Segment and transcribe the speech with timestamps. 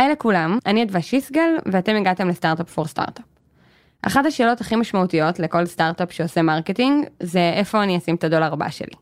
[0.00, 3.24] היי לכולם, אני אדווה שיסגל ואתם הגעתם ל Startup for Startup.
[4.02, 8.70] אחת השאלות הכי משמעותיות לכל סטארט-אפ שעושה marketing זה איפה אני אשים את הדולר הבא
[8.70, 8.94] שלי.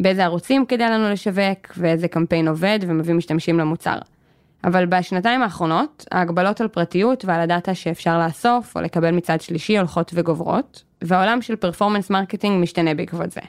[0.00, 3.98] באיזה ערוצים כדאי לנו לשווק ואיזה קמפיין עובד ומביא משתמשים למוצר.
[4.64, 10.10] אבל בשנתיים האחרונות ההגבלות על פרטיות ועל הדאטה שאפשר לאסוף או לקבל מצד שלישי הולכות
[10.14, 13.40] וגוברות והעולם של performance marketing משתנה בעקבות זה.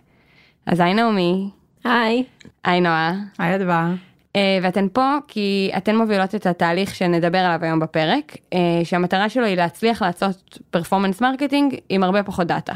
[0.66, 1.50] אז היי נעמי.
[1.84, 2.24] היי.
[2.64, 3.14] היי נועה.
[3.40, 3.94] היי אדווה.
[4.36, 9.46] אה, ואתן פה כי אתן מובילות את התהליך שנדבר עליו היום בפרק, אה, שהמטרה שלו
[9.46, 12.74] היא להצליח לעשות performance marketing עם הרבה פחות דאטה.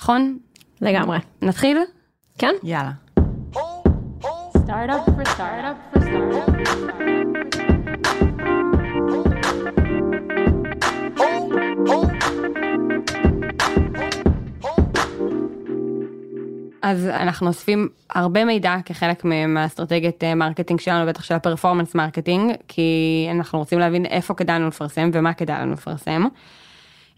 [0.00, 0.38] נכון?
[0.80, 1.18] לגמרי.
[1.42, 1.78] נתחיל?
[2.38, 2.54] כן?
[2.62, 2.90] יאללה.
[4.66, 6.72] Startup for startup for startup.
[16.82, 22.52] אז אנחנו אוספים הרבה מידע כחלק מהאסטרטגיית אה, marketing שלנו, בטח של ה performance marketing,
[22.68, 26.24] כי אנחנו רוצים להבין איפה כדאי לנו לפרסם ומה כדאי לנו לפרסם.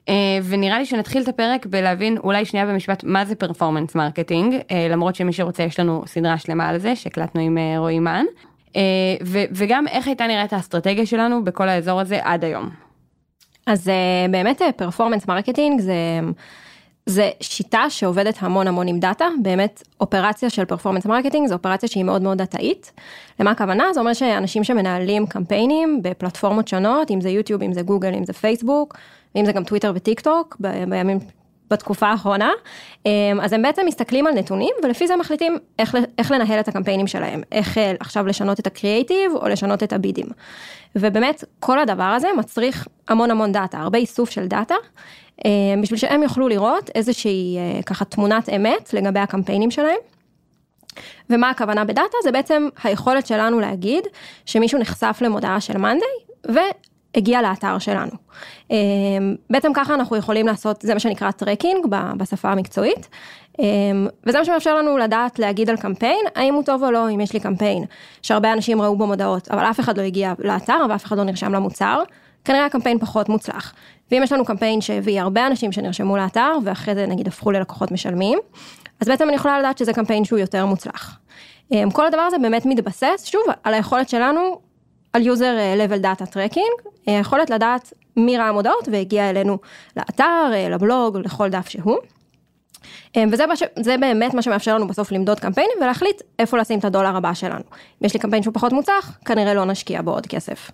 [0.08, 0.14] אה,
[0.44, 5.14] ונראה לי שנתחיל את הפרק בלהבין אולי שנייה במשפט מה זה performance marketing, אה, למרות
[5.14, 8.24] שמי שרוצה יש לנו סדרה שלמה על זה שהקלטנו עם רועי מן,
[9.50, 12.70] וגם איך הייתה נראית האסטרטגיה שלנו בכל האזור הזה עד היום.
[13.66, 13.90] אז
[14.30, 16.20] באמת performance marketing זה...
[17.06, 22.04] זה שיטה שעובדת המון המון עם דאטה, באמת אופרציה של performance marketing זו אופרציה שהיא
[22.04, 22.92] מאוד מאוד דאטאית.
[23.40, 23.92] למה הכוונה?
[23.92, 28.32] זה אומר שאנשים שמנהלים קמפיינים בפלטפורמות שונות, אם זה יוטיוב, אם זה גוגל, אם זה
[28.32, 28.96] פייסבוק,
[29.36, 31.18] אם זה גם טוויטר וטיק טוק, בימים,
[31.74, 32.50] בתקופה האחרונה,
[33.42, 37.42] אז הם בעצם מסתכלים על נתונים ולפי זה מחליטים איך, איך לנהל את הקמפיינים שלהם,
[37.52, 40.26] איך עכשיו לשנות את הקריאייטיב או לשנות את הבידים.
[40.96, 44.74] ובאמת כל הדבר הזה מצריך המון המון דאטה, הרבה איסוף של דאטה.
[45.82, 49.96] בשביל שהם יוכלו לראות איזושהי ככה תמונת אמת לגבי הקמפיינים שלהם.
[51.30, 52.16] ומה הכוונה בדאטה?
[52.22, 54.04] זה בעצם היכולת שלנו להגיד
[54.46, 56.08] שמישהו נחשף למודעה של מאנדיי
[57.14, 58.10] והגיע לאתר שלנו.
[59.50, 63.08] בעצם ככה אנחנו יכולים לעשות, זה מה שנקרא tracking בשפה המקצועית.
[64.26, 67.32] וזה מה שמאפשר לנו לדעת להגיד על קמפיין, האם הוא טוב או לא, אם יש
[67.32, 67.84] לי קמפיין,
[68.22, 71.54] שהרבה אנשים ראו בו מודעות, אבל אף אחד לא הגיע לאתר ואף אחד לא נרשם
[71.54, 72.02] למוצר.
[72.44, 73.74] כנראה הקמפיין פחות מוצלח.
[74.10, 78.38] ואם יש לנו קמפיין שהביא הרבה אנשים שנרשמו לאתר, ואחרי זה נגיד הפכו ללקוחות משלמים,
[79.00, 81.18] אז בעצם אני יכולה לדעת שזה קמפיין שהוא יותר מוצלח.
[81.92, 84.58] כל הדבר הזה באמת מתבסס, שוב, על היכולת שלנו,
[85.14, 89.58] על user level data tracking, היכולת לדעת מי ראה מודעות והגיע אלינו
[89.96, 91.96] לאתר, לבלוג, לכל דף שהוא.
[93.32, 93.62] וזה בש...
[94.00, 97.64] באמת מה שמאפשר לנו בסוף למדוד קמפיינים ולהחליט איפה לשים את הדולר הבא שלנו.
[98.02, 100.70] אם יש לי קמפיין שהוא פחות מוצלח, כנראה לא נשקיע בו עוד כסף.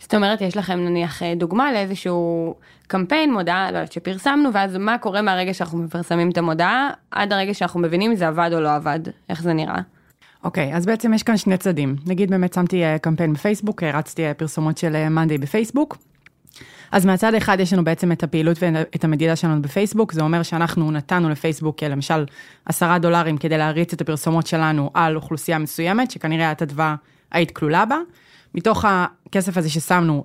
[0.00, 2.54] זאת אומרת, יש לכם נניח דוגמה לאיזשהו
[2.86, 7.54] קמפיין, מודעה, לא יודעת, שפרסמנו, ואז מה קורה מהרגע שאנחנו מפרסמים את המודעה, עד הרגע
[7.54, 9.80] שאנחנו מבינים אם זה עבד או לא עבד, איך זה נראה?
[10.44, 11.96] אוקיי, okay, אז בעצם יש כאן שני צדדים.
[12.06, 15.96] נגיד באמת שמתי קמפיין בפייסבוק, הרצתי פרסומות של מאנדיי בפייסבוק.
[16.92, 20.90] אז מהצד אחד יש לנו בעצם את הפעילות ואת המדידה שלנו בפייסבוק, זה אומר שאנחנו
[20.90, 22.24] נתנו לפייסבוק למשל
[22.66, 26.94] עשרה דולרים כדי להריץ את הפרסומות שלנו על אוכלוסייה מסוימת, שכנראה את אדווה
[27.32, 27.96] היית כלולה בה.
[28.54, 30.22] מתוך הכסף הזה ששמנו,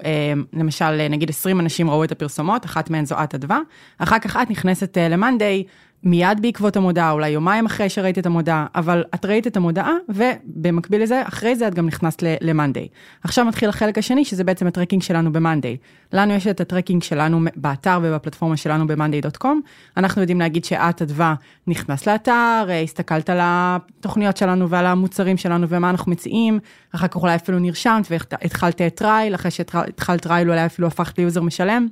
[0.53, 3.59] למשל, נגיד 20 אנשים ראו את הפרסומות, אחת מהן זו את אדווה,
[3.97, 5.63] אחר כך את נכנסת למאנדיי,
[6.07, 11.03] מיד בעקבות המודעה, אולי יומיים אחרי שראית את המודעה, אבל את ראית את המודעה, ובמקביל
[11.03, 12.87] לזה, אחרי זה את גם נכנסת למאנדיי.
[13.23, 15.77] עכשיו מתחיל החלק השני, שזה בעצם ה tracking שלנו במאנדיי.
[16.13, 19.61] לנו יש את ה tracking שלנו באתר ובפלטפורמה שלנו ב monday.com.
[19.97, 21.35] אנחנו יודעים להגיד שאת, אדווה,
[21.67, 26.59] נכנסת לאתר, הסתכלת על התוכניות שלנו ועל המוצרים שלנו ומה אנחנו מציעים,
[26.95, 31.41] אחר כך אולי אפילו נרשמת והתחלת trial, אחרי שהתחלת trial אולי אפילו הפכת ל user
[31.41, 31.87] משלם,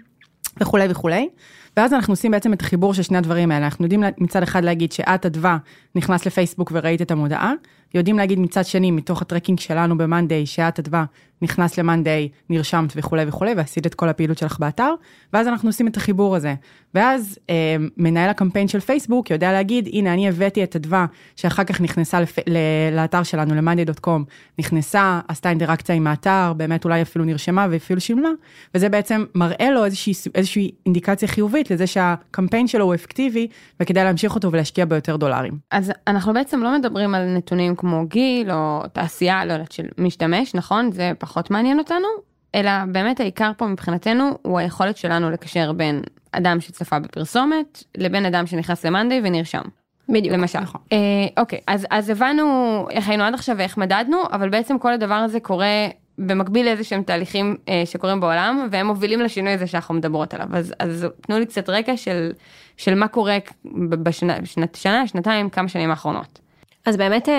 [0.61, 1.29] וכולי וכולי.
[1.77, 4.91] ואז אנחנו עושים בעצם את החיבור של שני הדברים האלה, אנחנו יודעים מצד אחד להגיד
[4.91, 5.57] שאת אדווה
[5.95, 7.53] נכנסת לפייסבוק וראית את המודעה,
[7.93, 11.05] יודעים להגיד מצד שני מתוך ה tracking שלנו במאנדיי שאת אדווה
[11.41, 14.93] נכנסת למאנדיי, נרשמת וכולי וכולי ועשית את כל הפעילות שלך באתר,
[15.33, 16.53] ואז אנחנו עושים את החיבור הזה.
[16.93, 21.81] ואז אה, מנהל הקמפיין של פייסבוק יודע להגיד, הנה אני הבאתי את אדווה שאחר כך
[21.81, 22.35] נכנסה לפ...
[22.91, 24.23] לאתר שלנו, למאנדיי.קום,
[24.59, 28.29] נכנסה, עשתה אינטראקציה עם האתר, באמת אולי אפילו נרשמה ואפילו שילמה,
[28.75, 33.47] וזה בעצם מראה לו איזושהי, איזושהי אינדיקציה חיובית לזה שהקמפיין שלו הוא אפקטיבי
[33.79, 35.53] וכדאי להמשיך אותו ולהשקיע ביותר דולרים.
[35.71, 40.55] אז אנחנו בעצם לא מדברים על נתונים כמו גיל או תעשייה, לא יודעת, של משתמש,
[40.55, 40.91] נכון?
[40.91, 42.07] זה פחות מעניין אותנו,
[42.55, 46.01] אלא באמת העיקר פה מבחינתנו הוא היכולת שלנו לקשר בין
[46.31, 49.61] אדם שצפה בפרסומת לבין אדם שנכנס למאנדיי ונרשם.
[50.09, 50.33] בדיוק.
[50.33, 50.59] למשל.
[50.59, 50.81] נכון.
[50.91, 50.97] אה,
[51.37, 55.39] אוקיי, אז, אז הבנו איך היינו עד עכשיו ואיך מדדנו, אבל בעצם כל הדבר הזה
[55.39, 55.87] קורה
[56.17, 60.47] במקביל לאיזה שהם תהליכים אה, שקורים בעולם, והם מובילים לשינוי הזה שאנחנו מדברות עליו.
[60.51, 62.31] אז, אז תנו לי קצת רקע של,
[62.77, 63.37] של מה קורה
[63.89, 66.39] בשנה, שנת, שנה, שנתיים, כמה שנים האחרונות.
[66.85, 67.29] אז באמת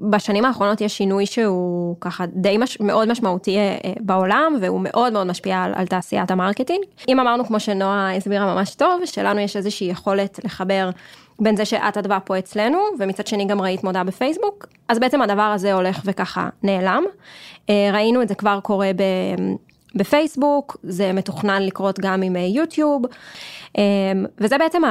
[0.00, 5.12] בשנים האחרונות יש שינוי שהוא ככה די מש, מאוד משמעותי אה, אה, בעולם והוא מאוד
[5.12, 6.84] מאוד משפיע על, על תעשיית ה marketing.
[7.08, 10.90] אם אמרנו כמו שנועה הסבירה ממש טוב, שלנו יש איזושהי יכולת לחבר
[11.38, 15.42] בין זה שאת אדווה פה אצלנו ומצד שני גם ראית מודעה בפייסבוק, אז בעצם הדבר
[15.42, 17.04] הזה הולך וככה נעלם.
[17.70, 19.02] אה, ראינו את זה כבר קורה ב...
[19.94, 23.02] בפייסבוק, זה מתוכנן לקרות גם עם אה, יוטיוב,
[23.78, 23.82] אה,
[24.38, 24.82] וזה בעצם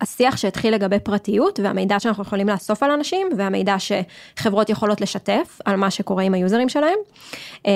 [0.00, 5.76] השיח שהתחיל לגבי פרטיות והמידע שאנחנו יכולים לאסוף על אנשים והמידע שחברות יכולות לשתף על
[5.76, 6.98] מה שקורה עם היוזרים שלהם.
[7.66, 7.72] אה,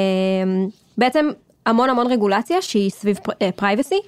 [0.98, 1.28] בעצם
[1.66, 3.18] המון המון רגולציה שהיא סביב
[3.56, 4.00] פרייבסי.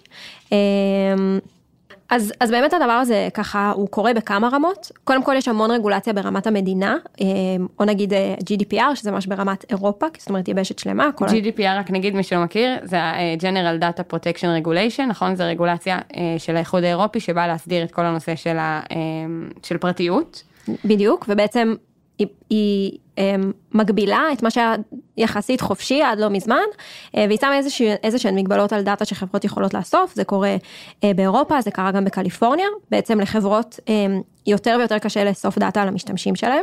[2.15, 4.93] אז, אז באמת הדבר הזה ככה הוא קורה בכמה רמות.
[5.05, 7.27] קודם כל יש המון רגולציה ברמת המדינה, אה,
[7.81, 11.13] או נגיד אה, GDPR שזה ממש ברמת אירופה, זאת אומרת יבשת שלמה.
[11.13, 15.99] כל GDPR רק נגיד מי שלא מכיר זה ה-General Data Protection Regulation נכון זה רגולציה
[16.17, 18.97] אה, של האיחוד האירופי שבאה להסדיר את כל הנושא של, ה, אה,
[19.63, 20.43] של פרטיות.
[20.85, 21.75] בדיוק, ובעצם
[22.19, 23.21] היא, היא אמ,
[23.73, 24.75] מגבילה את מה שהיה
[25.17, 26.65] יחסית חופשי עד לא מזמן,
[27.07, 27.59] אה, והיא שמה
[28.03, 32.05] איזה שהן מגבלות על דאטה שחברות יכולות לאסוף, זה קורה אה, באירופה, זה קרה גם
[32.05, 33.91] בקליפורניה, בעצם לחברות אמ,
[34.47, 36.63] יותר ויותר קשה לאסוף דאטה על המשתמשים שלהם.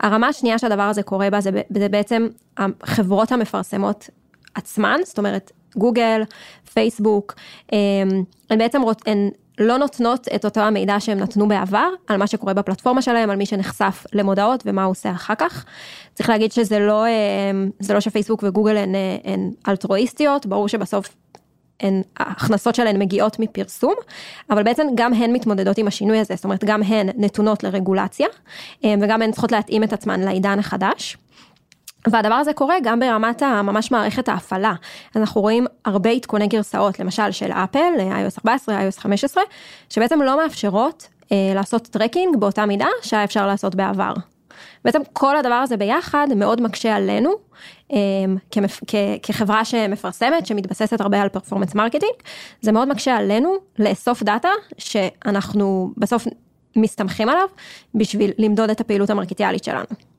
[0.00, 4.10] הרמה השנייה שהדבר הזה קורה בה זה, זה בעצם החברות המפרסמות
[4.54, 6.22] עצמן, זאת אומרת גוגל,
[6.72, 7.34] פייסבוק,
[8.50, 9.28] הן בעצם רוצ, הן
[9.62, 13.46] לא נותנות את אותו המידע שהם נתנו בעבר על מה שקורה בפלטפורמה שלהם, על מי
[13.46, 15.64] שנחשף למודעות ומה הוא עושה אחר כך.
[16.14, 17.04] צריך להגיד שזה לא,
[17.78, 18.94] זה לא שפייסבוק וגוגל הן,
[19.24, 21.14] הן אלטרואיסטיות, ברור שבסוף
[21.80, 23.94] הן, ההכנסות שלהן מגיעות מפרסום,
[24.50, 28.26] אבל בעצם גם הן מתמודדות עם השינוי הזה, זאת אומרת גם הן נתונות לרגולציה,
[28.86, 31.16] וגם הן צריכות להתאים את עצמן לעידן החדש.
[32.06, 34.72] והדבר הזה קורה גם ברמת הממש מערכת ההפעלה.
[35.16, 39.42] אנחנו רואים הרבה עדכוני גרסאות, למשל של אפל, iOS 14, iOS 15,
[39.90, 44.12] שבעצם לא מאפשרות אה, לעשות tracking באותה מידה שהיה אפשר לעשות בעבר.
[44.84, 47.30] בעצם כל הדבר הזה ביחד מאוד מקשה עלינו
[47.92, 47.98] אה,
[48.50, 52.12] כמפ, כ, כחברה שמפרסמת, שמתבססת הרבה על performance marketing,
[52.60, 56.26] זה מאוד מקשה עלינו לאסוף דאטה שאנחנו בסוף
[56.76, 57.46] מסתמכים עליו
[57.94, 60.11] בשביל למדוד את הפעילות המרקטיאלית שלנו.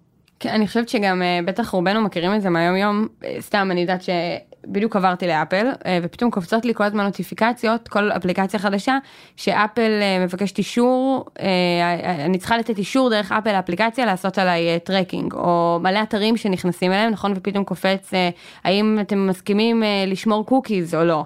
[0.44, 3.82] כן, אני חושבת שגם אה, בטח רובנו מכירים את זה מהיום יום, אה, סתם אני
[3.82, 8.98] יודעת שבדיוק עברתי לאפל אה, ופתאום קופצות לי כל הזמן נוטיפיקציות, כל אפליקציה חדשה,
[9.36, 9.92] שאפל
[10.24, 11.26] מבקשת אישור,
[12.26, 17.12] אני צריכה לתת אישור דרך אפל האפליקציה לעשות עליי tracking, או מלא אתרים שנכנסים אליהם,
[17.12, 17.34] נכון?
[17.36, 18.12] ופתאום קופץ
[18.64, 21.24] האם אתם מסכימים לשמור cookies או לא.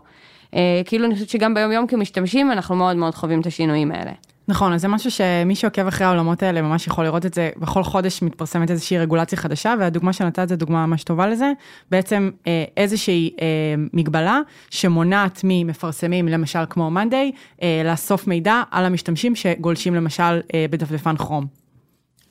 [0.85, 4.11] כאילו אני חושבת שגם ביום יום כמשתמשים אנחנו מאוד מאוד חווים את השינויים האלה.
[4.49, 7.83] נכון, אז זה משהו שמי שעוקב אחרי העולמות האלה ממש יכול לראות את זה, בכל
[7.83, 11.51] חודש מתפרסמת איזושהי רגולציה חדשה, והדוגמה שנתת זה דוגמה ממש טובה לזה,
[11.91, 13.45] בעצם אה, איזושהי אה,
[13.93, 14.39] מגבלה
[14.69, 17.31] שמונעת ממפרסמים, למשל כמו מאנדיי,
[17.63, 21.45] אה, לאסוף מידע על המשתמשים שגולשים למשל אה, בדפדפן כרום.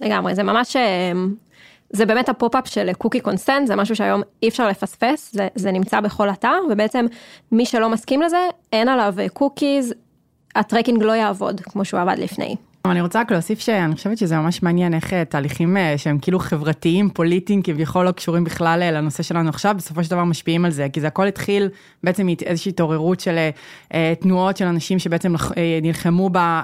[0.01, 0.77] לגמרי, זה ממש...
[0.77, 1.13] אה,
[1.91, 5.73] זה באמת ה pop-up של cookie consent, זה משהו שהיום אי אפשר לפספס, זה, זה
[5.73, 7.07] נמצא בכל אתר, ובעצם
[7.53, 8.39] מי שלא מסכים לזה,
[8.73, 9.95] אין עליו cookies,
[10.57, 12.57] ה tracking לא יעבוד כמו שהוא עבד לפני.
[12.91, 16.39] אני רוצה רק להוסיף שאני חושבת שזה ממש מעניין איך אה, תהליכים אה, שהם כאילו
[16.39, 20.71] חברתיים, פוליטיים, כביכול לא קשורים בכלל אה, לנושא שלנו עכשיו, בסופו של דבר משפיעים על
[20.71, 21.69] זה, כי זה הכל התחיל
[22.05, 23.37] בעצם מאיזושהי התעוררות של
[24.21, 25.35] תנועות של אנשים שבעצם
[25.83, 26.63] נלחמו בה,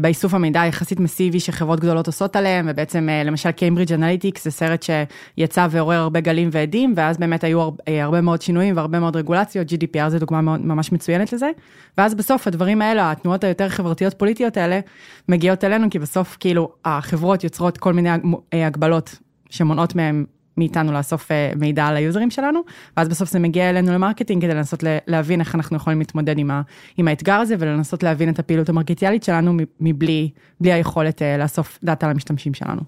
[0.00, 5.66] באיסוף המידע היחסית מסיבי שחברות גדולות עושות עליהם, ובעצם למשל קיימברידג' אנליטיקס זה סרט שיצא
[5.70, 10.18] ועורר הרבה גלים והדים, ואז באמת היו הרבה מאוד שינויים והרבה מאוד רגולציות, GDPR זה
[10.18, 11.50] דוגמה ממש מצוינת לזה,
[11.98, 14.80] ואז בסוף הדברים האלה, התנועות היותר חברתיות פוליטיות האלה,
[15.28, 18.10] מגיעות אלינו, כי בסוף כאילו החברות יוצרות כל מיני
[18.52, 19.18] הגבלות
[19.50, 20.24] שמונעות מהם
[20.58, 22.60] מאיתנו לאסוף אה, מידע על היוזרים שלנו,
[22.96, 26.50] ואז בסוף זה מגיע אלינו ל marketing כדי לנסות להבין איך אנחנו יכולים להתמודד עם,
[26.50, 26.62] ה,
[26.96, 32.54] עם האתגר הזה ולנסות להבין את הפעילות המרקטיאלית שלנו מבלי היכולת אה, לאסוף דאטה למשתמשים
[32.54, 32.80] שלנו.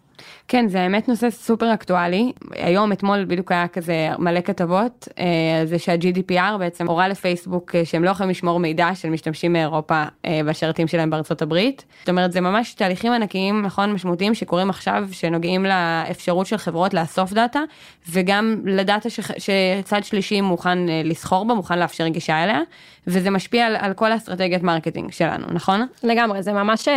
[0.49, 2.33] כן, זה האמת נושא סופר אקטואלי.
[2.51, 5.25] היום, אתמול בדיוק היה כזה מלא כתבות, אה,
[5.65, 10.41] זה שה-GDPR בעצם הורה לפייסבוק אה, שהם לא יכולים לשמור מידע של משתמשים מאירופה אה,
[10.47, 11.85] בשרתים שלהם בארצות הברית.
[12.01, 17.33] זאת אומרת, זה ממש תהליכים ענקיים, נכון, משמעותיים, שקורים עכשיו, שנוגעים לאפשרות של חברות לאסוף
[17.33, 17.61] דאטה,
[18.11, 19.21] וגם לדאטה ש...
[19.39, 22.61] שצד שלישי מוכן לסחור בה, מוכן לאפשר גישה אליה,
[23.07, 25.87] וזה משפיע על, על כל האסטרטגיית marketing שלנו, נכון?
[26.03, 26.89] לגמרי, זה ממש,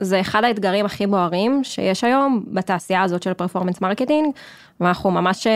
[0.00, 2.44] זה אחד האתגרים הכי בוערים שיש היום.
[2.46, 4.34] בתעשייה הזאת של performance marketing,
[4.80, 5.52] ואנחנו ממש, אה,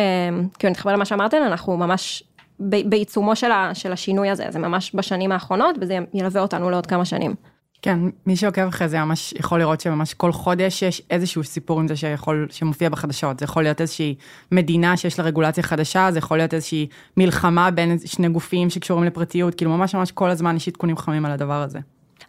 [0.59, 2.23] כאילו נתחבר למה שאמרתם, אנחנו ממש
[2.61, 7.05] בעיצומו של, ה, של השינוי הזה, זה ממש בשנים האחרונות, וזה ילווה אותנו לעוד כמה
[7.05, 7.35] שנים.
[7.83, 11.89] כן, מי שעוקב אחרי זה ממש יכול לראות שממש כל חודש יש איזשהו סיפור עם
[11.89, 13.39] זה שיכול, שמופיע בחדשות.
[13.39, 14.15] זה יכול להיות איזושהי
[14.53, 16.87] מדינה שיש לה רגולציה חדשה, זה יכול להיות איזושהי
[17.17, 21.33] מלחמה בין שני גופים שקשורים לפרטיות, כאילו ממש ממש כל הזמן יש עדכונים חמים על
[21.33, 21.79] הדבר הזה.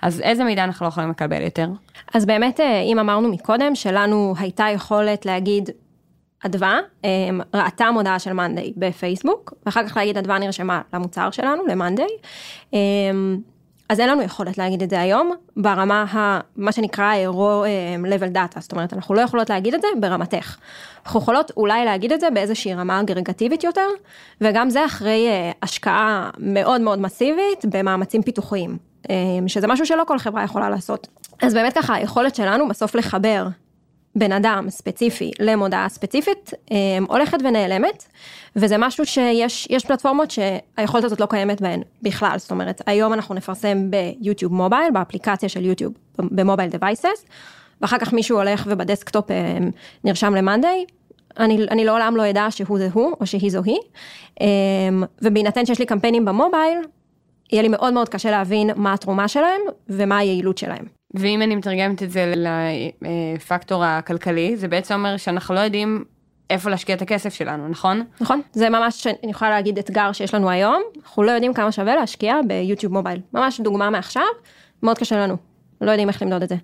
[0.02, 1.68] אז איזה מידע אנחנו לא יכולים לקבל יותר?
[2.14, 5.70] אז באמת, אה, אם אמרנו מקודם, שלנו הייתה יכולת להגיד,
[6.46, 7.10] אדווה אה,
[7.54, 12.08] ראתה מודעה של מאנדיי בפייסבוק, ואחר כך להגיד אדווה נרשמה למוצר שלנו, למאנדיי.
[13.90, 17.64] אז אין לנו יכולת להגיד את זה היום, ברמה, ה, מה שנקרא אירו
[18.06, 20.58] level data, זאת אומרת, אנחנו לא יכולות להגיד את זה ברמתך.
[21.06, 23.88] אנחנו יכולות אולי להגיד את זה באיזושהי רמה אגרגטיבית יותר,
[24.42, 28.78] וגם זה אחרי אה, השקעה מאוד מאוד מסיבית במאמצים פיתוחיים,
[29.10, 29.16] אה,
[29.48, 31.08] שזה משהו שלא כל חברה יכולה לעשות.
[31.42, 33.48] אז באמת ככה, היכולת שלנו בסוף לחבר
[34.16, 36.78] בן אדם ספציפי למודעה ספציפית אה,
[37.08, 38.06] הולכת ונעלמת,
[38.56, 43.36] וזה משהו שיש יש פלטפורמות שהיכולת הזאת לא קיימת בהן בכלל, זאת אומרת, היום אנחנו
[43.36, 47.26] נפרסם ביוטיוב mobile, באפליקציה של יוטיוב ב mobile devices,
[47.82, 49.58] ואחר כך מישהו הולך וב desktop אה,
[50.04, 50.86] נרשם למאנדיי,
[51.40, 53.80] אני, אני לעולם לא אדע שהוא זה הוא או שהיא זו היא,
[54.42, 54.48] אה,
[55.22, 56.78] ובהינתן שיש לי קמפיינים במובייל,
[57.52, 60.86] יהיה לי מאוד מאוד קשה להבין מה התרומה שלהם ומה היעילות שלהם.
[61.14, 62.34] ואם אני מתרגמת את זה
[63.36, 66.04] לפקטור הכלכלי, זה בעצם אומר שאנחנו לא יודעים
[66.50, 68.04] איפה להשקיע את הכסף שלנו, נכון?
[68.22, 71.96] נכון, זה ממש, אני יכולה להגיד אתגר שיש לנו היום, אנחנו לא יודעים כמה שווה
[71.96, 73.20] להשקיע ביוטיוב מובייל.
[73.34, 74.24] ממש דוגמה מעכשיו,
[74.84, 75.38] מאוד קשה לנו,
[75.82, 76.56] לא יודעים איך למדוד את זה.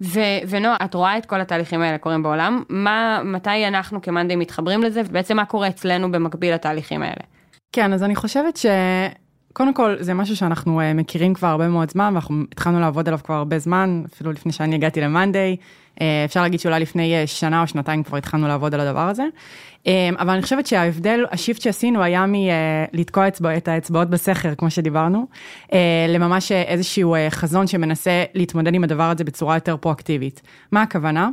[0.00, 4.82] ו- ונועה, את רואה את כל התהליכים האלה קורים בעולם, מה, מתי אנחנו כמאנדי מתחברים
[4.82, 7.22] לזה, ובעצם מה קורה אצלנו במקביל לתהליכים האלה?
[7.72, 8.66] כן, אז אני חושבת ש...
[9.56, 13.20] קודם כל, זה משהו שאנחנו uh, מכירים כבר הרבה מאוד זמן, ואנחנו התחלנו לעבוד עליו
[13.24, 15.56] כבר הרבה זמן, אפילו לפני שאני הגעתי למאנדיי.
[15.94, 19.24] Uh, אפשר להגיד שאולי לפני uh, שנה או שנתיים כבר התחלנו לעבוד על הדבר הזה.
[20.18, 25.26] אבל אני חושבת שההבדל, השיפט שעשינו היה מלתקוע uh, את האצבעות בסכר, כמו שדיברנו,
[26.08, 30.42] לממש איזשהו חזון שמנסה להתמודד עם הדבר הזה בצורה יותר פרואקטיבית.
[30.72, 31.28] מה הכוונה?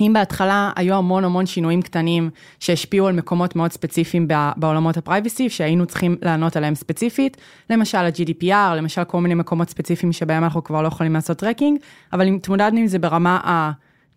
[0.00, 2.30] אם בהתחלה היו המון המון שינויים קטנים
[2.60, 7.36] שהשפיעו על מקומות מאוד ספציפיים בעולמות ה privacy, שהיינו צריכים לענות עליהם ספציפית,
[7.70, 11.78] למשל ה-GDPR, למשל כל מיני מקומות ספציפיים שבהם אנחנו כבר לא יכולים לעשות tracking,
[12.12, 13.70] אבל התמודדנו עם זה ברמה ה...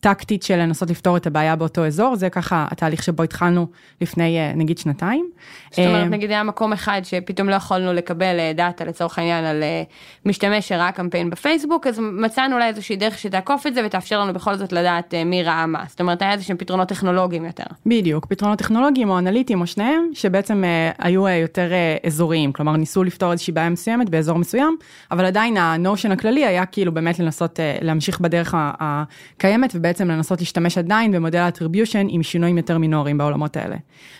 [0.03, 3.67] טקטית של לנסות לפתור את הבעיה באותו אזור, זה ככה התהליך שבו התחלנו
[4.01, 5.29] לפני אה, נגיד שנתיים.
[5.71, 9.63] זאת אומרת, נגיד היה מקום אחד שפתאום לא יכולנו לקבל אה, דאטה לצורך העניין על
[9.63, 9.83] אה,
[10.25, 14.55] משתמש שראה קמפיין בפייסבוק, אז מצאנו אולי איזושהי דרך שתעקוף את זה ותאפשר לנו בכל
[14.55, 15.83] זאת לדעת מי ראה מה.
[15.87, 17.63] זאת אומרת, היה איזה שהם פתרונות טכנולוגיים יותר.
[17.85, 20.63] בדיוק, פתרונות טכנולוגיים או אנליטיים או שניהם, שבעצם
[20.97, 21.71] היו יותר
[22.05, 24.77] אזוריים, כלומר ניסו לפתור איזושהי בעיה מסוימת באזור מסוים,
[25.11, 30.39] אבל עדיין ה notion הכללי היה כאילו באמת לנסות להמשיך בדרך הקיימת ובעצם בעצם לנסות
[30.39, 33.75] להשתמש עדיין במודל ה attribution עם שינויים יותר מינוריים בעולמות האלה.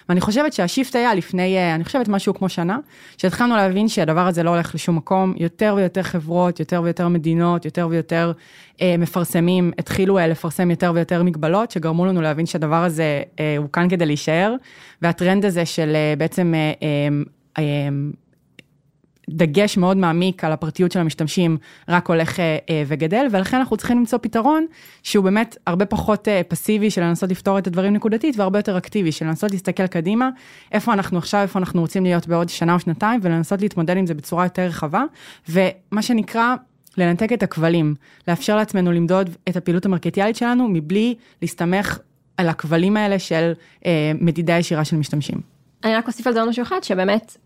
[0.10, 2.78] ואני חושבת שה shift היה לפני, אה, אני חושבת משהו כמו שנה,
[3.18, 7.88] שהתחלנו להבין שהדבר הזה לא הולך לשום מקום, יותר ויותר חברות, יותר ויותר מדינות, יותר
[7.92, 8.32] ויותר
[8.82, 13.68] אה, מפרסמים, התחילו אה, לפרסם יותר ויותר מגבלות, שגרמו לנו להבין שהדבר הזה אה, הוא
[13.74, 14.56] כאן כדי להישאר,
[15.02, 17.08] והטרנד הזה של אה, בעצם אה, אה,
[17.58, 17.90] אה,
[19.30, 23.98] דגש מאוד מעמיק על הפרטיות של המשתמשים רק הולך אה, אה, וגדל, ולכן אנחנו צריכים
[23.98, 24.66] למצוא פתרון
[25.04, 29.12] שהוא באמת הרבה פחות אה, פסיבי של לנסות לפתור את הדברים נקודתית, והרבה יותר אקטיבי
[29.12, 30.30] של לנסות להסתכל קדימה,
[30.72, 34.14] איפה אנחנו עכשיו, איפה אנחנו רוצים להיות בעוד שנה או שנתיים, ולנסות להתמודד עם זה
[34.14, 35.04] בצורה יותר רחבה,
[35.50, 36.56] ומה שנקרא,
[36.98, 37.96] לנתק את הכבלים,
[38.28, 42.00] לאפשר לעצמנו למדוד את הפעילות המרקטיאלית שלנו מבלי להסתמך
[42.38, 43.54] על הכבלים האלה של
[43.86, 45.42] אה, מדידה ישירה של משתמשים.
[45.84, 47.38] אני רק אוסיף על זה עוד משהו אחד, שבאמת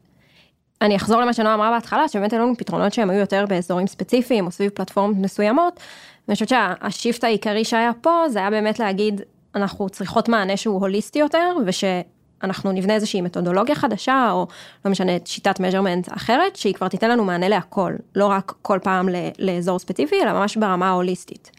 [0.82, 4.46] אני אחזור למה שנועה אמרה בהתחלה, שבאמת היו לנו פתרונות שהם היו יותר באזורים ספציפיים
[4.46, 5.80] או סביב פלטפורמות מסוימות.
[6.28, 9.22] ואני חושבת שהשיפט העיקרי שהיה פה זה היה באמת להגיד,
[9.56, 14.48] אנחנו צריכות מענה שהוא הוליסטי יותר, ושאנחנו נבנה איזושהי מתודולוגיה חדשה, או
[14.86, 19.10] לא משנה, שיטת measurement אחרת, שהיא כבר תיתן לנו מענה להכל, לא רק כל פעם
[19.40, 21.52] לאזור ספציפי, אלא ממש ברמה ההוליסטית.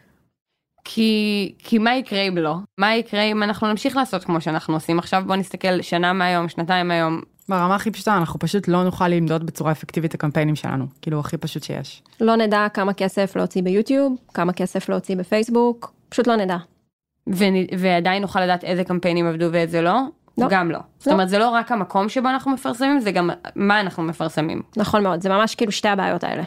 [0.84, 2.54] כי, כי מה יקרה אם לא?
[2.78, 5.22] מה יקרה אם אנחנו נמשיך לעשות כמו שאנחנו עושים עכשיו?
[5.26, 9.72] בוא נסתכל שנה מהיום, שנתיים מהיום, ברמה הכי פשוטה, אנחנו פשוט לא נוכל למדוד בצורה
[9.72, 12.02] אפקטיבית את הקמפיינים שלנו, כאילו הכי פשוט שיש.
[12.20, 16.56] לא נדע כמה כסף להוציא ביוטיוב, כמה כסף להוציא בפייסבוק, פשוט לא נדע.
[17.28, 17.44] ו-
[17.78, 20.00] ועדיין נוכל לדעת איזה קמפיינים עבדו ואיזה לא?
[20.38, 20.46] לא.
[20.50, 20.78] גם לא.
[20.78, 20.84] לא.
[20.98, 24.62] זאת אומרת, זה לא רק המקום שבו אנחנו מפרסמים, זה גם מה אנחנו מפרסמים.
[24.76, 26.42] נכון מאוד, זה ממש כאילו שתי הבעיות האלה.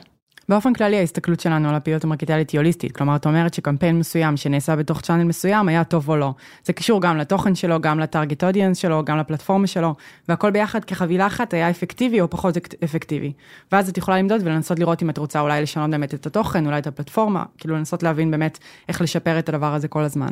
[0.50, 4.76] באופן כללי ההסתכלות שלנו על הפעילות המרקטיאלית היא הוליסטית, כלומר את אומרת שקמפיין מסוים שנעשה
[4.76, 6.34] בתוך צ'אנל מסוים היה טוב או לא.
[6.66, 9.96] זה קשור גם לתוכן שלו, גם לטארגט אודיאנס שלו, גם לפלטפורמה שלו,
[10.30, 13.34] והכל ביחד כחבילה אחת היה אפקטיבי או פחות אפקטיבי.
[13.72, 16.80] ואז את יכולה למדוד ולנסות לראות אם את רוצה אולי לשנות באמת את התוכן, אולי
[16.80, 20.30] את הפלטפורמה, כאילו לנסות להבין באמת איך לשפר את הדבר הזה כל הזמן.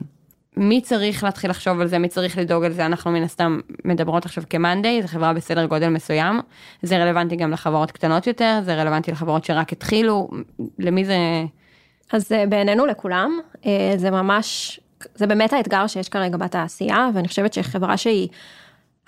[0.58, 4.26] מי צריך להתחיל לחשוב על זה, מי צריך לדאוג על זה, אנחנו מן הסתם מדברות
[4.26, 6.40] עכשיו כמאנדיי, זו חברה בסדר גודל מסוים,
[6.82, 10.30] זה רלוונטי גם לחברות קטנות יותר, זה רלוונטי לחברות שרק התחילו,
[10.80, 11.18] למי זה...
[12.12, 14.80] אז אה, בעינינו לכולם, אה, זה ממש,
[15.16, 18.28] זה באמת האתגר שיש כרגע בתעשייה, ואני חושבת שחברה שהיא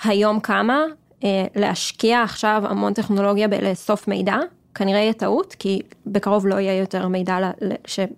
[0.03, 0.83] היום קמה,
[1.23, 4.37] אה, להשקיע עכשיו המון טכנולוגיה בלאסוף מידע,
[4.75, 7.51] כנראה יהיה טעות, כי בקרוב לא יהיה יותר מידע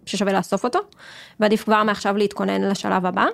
[0.05, 0.79] ששווה לאסוף אותו,
[1.39, 3.25] ועדיף כבר מעכשיו להתכונן לשלב הבא.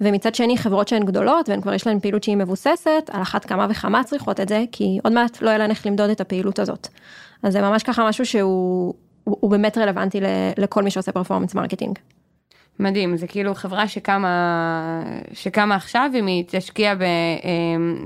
[0.00, 3.66] ומצד שני, חברות שהן גדולות, והן כבר יש להן פעילות שהיא מבוססת, על אחת כמה
[3.70, 6.88] וכמה צריכות את זה, כי עוד מעט לא יהיה להן איך למדוד את הפעילות הזאת.
[7.42, 8.94] אז זה ממש ככה משהו שהוא
[9.24, 10.20] הוא, הוא באמת רלוונטי
[10.58, 11.98] לכל מי שעושה performance marketing.
[12.78, 15.02] מדהים, זה כאילו חברה שקמה,
[15.32, 17.06] שקמה עכשיו, אם היא תשקיע ב, אה,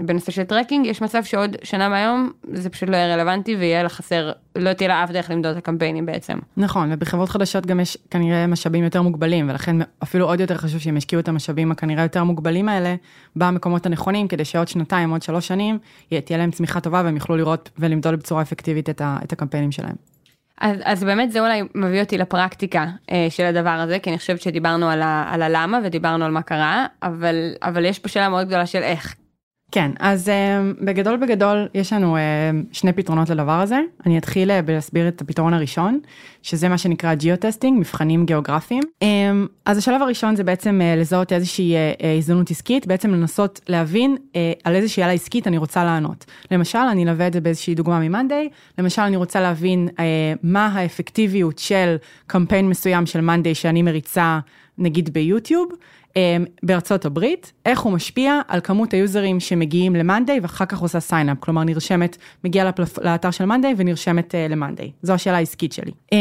[0.05, 3.89] בנושא של tracking, יש מצב שעוד שנה מהיום זה פשוט לא יהיה רלוונטי ויהיה לה
[3.89, 6.39] חסר, לא תהיה לה אף דרך למדוד את הקמפיינים בעצם.
[6.57, 10.97] נכון, ובחברות חדשות גם יש כנראה משאבים יותר מוגבלים, ולכן אפילו עוד יותר חשוב שהם
[10.97, 12.95] ישקיעו את המשאבים הכנראה יותר מוגבלים האלה
[13.37, 17.71] במקומות הנכונים, כדי שעוד שנתיים, עוד שלוש שנים, תהיה להם צמיחה טובה והם יוכלו לראות
[17.79, 20.18] ולמדוד בצורה אפקטיבית את, ה, את הקמפיינים שלהם.
[20.61, 24.41] אז, אז באמת זה אולי מביא אותי לפרקטיקה אה, של הדבר הזה, כי אני חושבת
[24.41, 28.47] שדיברנו על, ה, על הלמה ודיברנו על מה קרה, אבל, אבל יש פה שאלה מאוד
[28.47, 29.15] גדולה של איך.
[29.73, 32.21] כן, אז uh, בגדול בגדול יש לנו uh,
[32.73, 33.81] שני פתרונות לדבר הזה.
[34.07, 36.01] אני אתחיל uh, בלהסביר את הפתרון הראשון,
[36.43, 38.83] שזה מה שנקרא geo-testing, מבחנים גיאוגרפיים.
[39.05, 39.07] Um,
[39.65, 41.75] אז השלב הראשון זה בעצם uh, לזהות איזושהי
[42.19, 44.17] הזדמנות עסקית, בעצם לנסות להבין
[44.65, 46.25] על איזה שאלה עסקית אני רוצה לענות.
[46.51, 48.49] למשל, אני אלווה את זה באיזושהי דוגמה ממאנדיי,
[48.79, 49.89] למשל אני רוצה להבין
[50.43, 51.97] מה האפקטיביות של
[52.27, 54.39] קמפיין מסוים של מאנדיי שאני מריצה,
[54.79, 55.69] נגיד ביוטיוב.
[56.19, 61.21] אמ, בארצות הברית, איך הוא משפיע על כמות היוזרים שמגיעים למאנדיי ואחר כך עושה sign
[61.21, 62.99] up, כלומר נרשמת, מגיעה לפלפ...
[62.99, 64.91] לאתר של מאנדיי ונרשמת uh, למאנדיי.
[65.03, 65.91] זו השאלה העסקית שלי.
[66.15, 66.17] Um,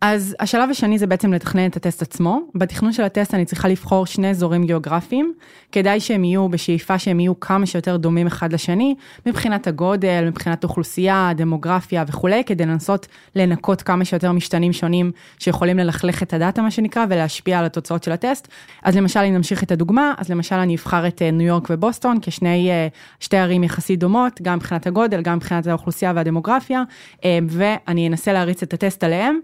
[0.00, 2.40] אז השלב השני זה בעצם לתכנן את הטסט עצמו.
[2.54, 5.32] בתכנון של הטסט אני צריכה לבחור שני אזורים גיאוגרפיים,
[5.72, 8.94] כדאי שהם יהיו בשאיפה שהם יהיו כמה שיותר דומים אחד לשני,
[9.26, 16.22] מבחינת הגודל, מבחינת אוכלוסייה, דמוגרפיה וכולי, כדי לנסות לנקות כמה שיותר משתנים שונים שיכולים ללכלך
[16.22, 18.48] את הדאטה מה שנקרא ולהשפיע על התוצאות של הטסט.
[18.82, 22.18] אז למשל אם נמשיך את הדוגמה, אז למשל אני אבחר את אה, ניו יורק ובוסטון
[22.22, 22.88] כשני אה,
[23.20, 26.82] שתי ערים יחסית דומות, גם מבחינת הגודל, גם מבחינת האוכלוסייה והדמוגרפיה,
[27.24, 29.38] אה, ואני אנסה להריץ את הטסט עליהם.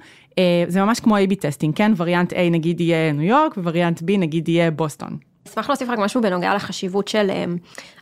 [0.68, 1.92] זה ממש כמו A-B testing, כן?
[1.96, 5.16] variant A נגיד יהיה ניו יורק, ו variant B נגיד יהיה בוסטון.
[5.48, 7.30] אשמח להוסיף רק משהו בנוגע לחשיבות של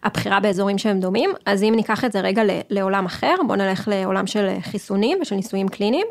[0.03, 4.27] הבחירה באזורים שהם דומים, אז אם ניקח את זה רגע לעולם אחר, בוא נלך לעולם
[4.27, 6.07] של חיסונים ושל ניסויים קליניים.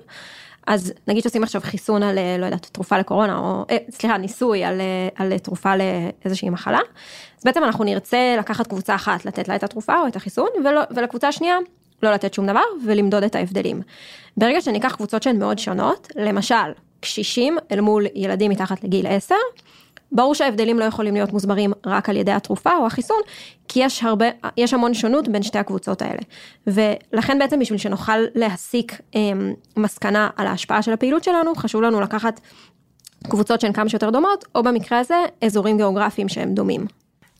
[0.67, 4.81] אז נגיד שעושים עכשיו חיסון על, לא יודעת, תרופה לקורונה, או, אה, סליחה, ניסוי על,
[5.15, 6.79] על תרופה לאיזושהי מחלה,
[7.37, 10.81] אז בעצם אנחנו נרצה לקחת קבוצה אחת, לתת לה את התרופה או את החיסון, ולא,
[10.95, 11.57] ולקבוצה השנייה
[12.03, 13.81] לא לתת שום דבר ולמדוד את ההבדלים.
[14.37, 16.55] ברגע שניקח קבוצות שהן מאוד שונות, למשל,
[16.99, 19.35] קשישים אל מול ילדים מתחת לגיל 10,
[20.15, 23.17] ברור שההבדלים לא יכולים להיות מוסברים רק על ידי התרופה או החיסון,
[23.67, 24.25] כי יש הרבה,
[24.57, 26.21] יש המון שונות בין שתי הקבוצות האלה.
[26.67, 29.21] ולכן בעצם בשביל שנוכל להסיק אה,
[29.77, 32.39] מסקנה על ההשפעה של הפעילות שלנו, חשוב לנו לקחת
[33.23, 36.85] קבוצות שהן כמה שיותר דומות, או במקרה הזה, אזורים גיאוגרפיים שהם דומים.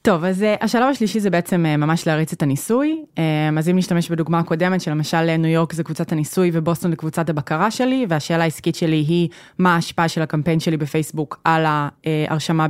[0.05, 3.03] טוב, אז uh, השלב השלישי זה בעצם uh, ממש להריץ את הניסוי.
[3.15, 3.19] Um,
[3.57, 7.71] אז אם נשתמש בדוגמה הקודמת, שלמשל ניו יורק זה קבוצת הניסוי ובוסטון זה קבוצת הבקרה
[7.71, 12.67] שלי, והשאלה העסקית שלי היא מה ההשפעה של הקמפיין שלי בפייסבוק על ההרשמה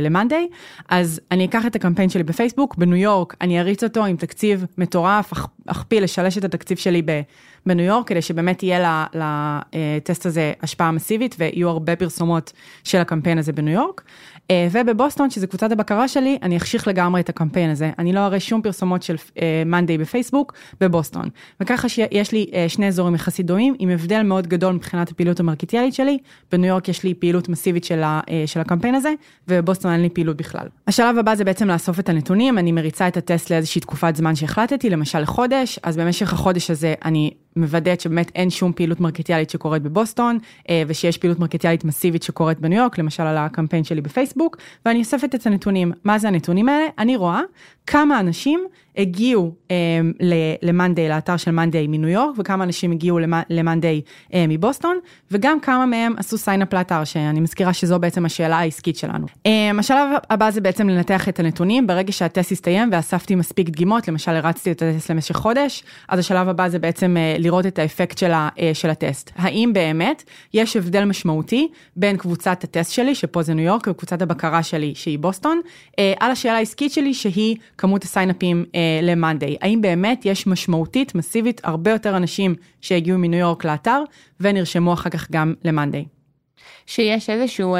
[0.00, 0.48] למאנדיי.
[0.88, 5.32] אז אני אקח את הקמפיין שלי בפייסבוק, בניו יורק אני אריץ אותו עם תקציב מטורף,
[5.66, 7.02] אכפיל, לשלש את התקציב שלי.
[7.66, 12.52] בניו יורק, כדי שבאמת יהיה לטסט הזה השפעה מסיבית ויהיו הרבה פרסומות
[12.84, 14.02] של הקמפיין הזה בניו יורק.
[14.70, 17.90] ובבוסטון, שזה קבוצת הבקרה שלי, אני אחשיך לגמרי את הקמפיין הזה.
[17.98, 19.16] אני לא אראה שום פרסומות של
[19.66, 21.28] מאנדיי בפייסבוק בבוסטון.
[21.60, 26.18] וככה שיש לי שני אזורים יחסית דומים, עם הבדל מאוד גדול מבחינת הפעילות המרקיטיאלית שלי.
[26.52, 29.12] בניו יורק יש לי פעילות מסיבית של, ה, של הקמפיין הזה,
[29.48, 30.66] ובבוסטון אין לי פעילות בכלל.
[30.86, 34.90] השלב הבא זה בעצם לאסוף את הנתונים, אני מריצה את הטסט לאיזושהי תקופת זמן שהחלטתי,
[34.90, 40.38] למשל לחודש, אז במשך החודש הזה אני מוודאת שבאמת אין שום פעילות מרקטיאלית שקורית בבוסטון,
[40.86, 45.46] ושיש פעילות מרקטיאלית מסיבית שקורית בניו יורק, למשל על הקמפיין שלי בפייסבוק, ואני אוספת את
[45.46, 45.92] הנתונים.
[46.04, 46.86] מה זה הנתונים האלה?
[46.98, 47.40] אני רואה
[47.86, 48.66] כמה אנשים
[48.98, 49.76] הגיעו אה,
[50.62, 53.18] למאנדיי, לאתר של מאנדיי מניו יורק, וכמה אנשים הגיעו
[53.50, 54.00] למאנדיי
[54.34, 54.98] אה, מבוסטון,
[55.30, 59.26] וגם כמה מהם עשו sign up לאתר, שאני מזכירה שזו בעצם השאלה העסקית שלנו.
[59.46, 64.32] אה, השלב הבא זה בעצם לנתח את הנתונים, ברגע שהטסט יסתיים ואספתי מספיק דגימות, למשל
[64.32, 68.30] הרצתי את הטסט למשך חודש, אז השלב הבא זה בעצם אה, לראות את האפקט של,
[68.30, 69.30] ה, אה, של הטסט.
[69.36, 70.22] האם באמת
[70.54, 75.18] יש הבדל משמעותי בין קבוצת הטסט שלי, שפה זה ניו יורק, וקבוצת הבקרה שלי, שהיא
[75.18, 75.60] בוסטון,
[75.98, 79.56] אה, על השאלה העסקית שלי, שהיא כמות הסיינאפים אה, למאנדיי.
[79.60, 84.02] האם באמת יש משמעותית, מסיבית, הרבה יותר אנשים שהגיעו מניו יורק לאתר,
[84.40, 86.04] ונרשמו אחר כך גם למאנדיי.
[86.86, 87.76] שיש איזשהו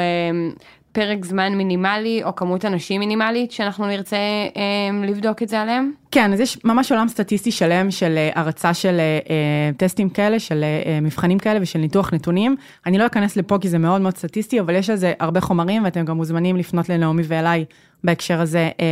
[0.99, 4.17] פרק זמן מינימלי, או כמות אנשים מינימלית, שאנחנו נרצה
[4.57, 5.91] אה, לבדוק את זה עליהם?
[6.11, 10.39] כן, אז יש ממש עולם סטטיסטי שלם של אה, הרצה של אה, אה, טסטים כאלה,
[10.39, 12.55] של אה, אה, מבחנים כאלה ושל ניתוח נתונים.
[12.85, 15.83] אני לא אכנס לפה כי זה מאוד מאוד סטטיסטי, אבל יש על זה הרבה חומרים
[15.83, 17.65] ואתם גם מוזמנים לפנות לנעמי ואליי
[18.03, 18.85] בהקשר הזה, אה,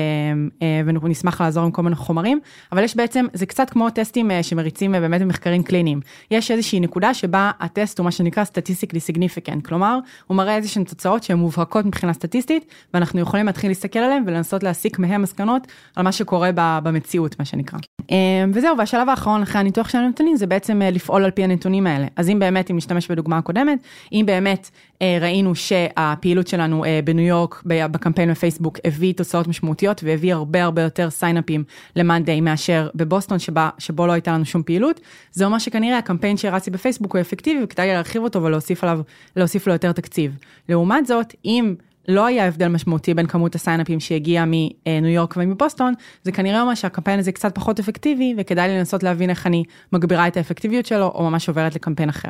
[0.62, 2.40] אה, ואנחנו נשמח לעזור עם כל מיני חומרים,
[2.72, 6.00] אבל יש בעצם, זה קצת כמו טסטים אה, שמריצים באמת במחקרים קליניים.
[6.32, 11.24] יש איזושהי נקודה שבה הטסט הוא מה שנקרא statistically significant, כלומר, הוא מראה איזשהן תוצאות
[11.24, 16.12] שהן מובהקות מבחינה סטטיסטית, ואנחנו יכולים להתחיל להסתכל עליהן ולנסות להסיק מהם מסקנות על מה
[16.12, 16.50] שקורה
[16.84, 17.80] במציאות, מה שנקרא.
[18.12, 21.88] אה, וזהו, והשלב האחרון אחרי הניתוח של הנתונים זה בעצם אה, לפעול על פי הנתונים
[21.88, 22.08] האלה.
[22.16, 23.80] אז אם באמת, אם נשתמש בדוגמה הקודמת,
[24.14, 24.70] אם באמת
[25.02, 30.82] אה, ראינו שהפעילות שלנו אה, בניו יורק, בקמפיין בפייסבוק, הביא תוצאות משמעותיות והביא הרבה הרבה
[30.82, 31.64] יותר סיינאפים
[31.96, 35.00] למאנדיי מאשר בבוסטון, שבה, שבו לא הייתה לנו שום פעילות,
[35.32, 39.00] זה אומר שכנראה הקמפיין שהרצתי בפייסבוק הוא אפקטיבי וכדאי להרחיב אותו ולהוסיף עליו,
[39.36, 40.38] לו יותר תקציב.
[40.70, 41.76] לעומת זאת, אם
[42.08, 45.94] לא היה הבדל משמעותי בין כמות הסיינאפים שהגיעה מניו יורק ומבוסטון,
[46.24, 50.28] זה כנראה אומר שהקמפיין הזה קצת פחות אפקטיבי וכדאי לי לנסות להבין איך אני מגבירה
[50.28, 52.30] את האפקטיביות שלו או ממש עוברת לקמפיין אחר.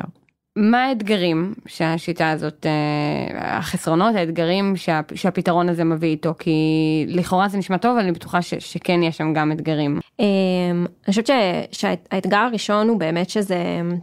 [0.56, 6.34] מה האתגרים שהשיטה הזאת, אה, החסרונות, האתגרים שה, שהפתרון הזה מביא איתו?
[6.38, 6.52] כי
[7.08, 10.00] לכאורה זה נשמע טוב, אבל אני בטוחה ש, שכן יש שם גם אתגרים.
[10.20, 10.26] אמ,
[11.04, 13.58] אני חושבת ש- שהאתגר הראשון הוא באמת שזה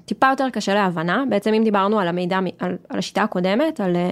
[0.05, 4.11] טיפה יותר קשה להבנה, בעצם אם דיברנו על המידע, על, על השיטה הקודמת, על אה,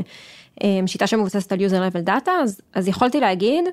[0.86, 3.66] שיטה שמבוססת על user level data, אז, אז יכולתי להגיד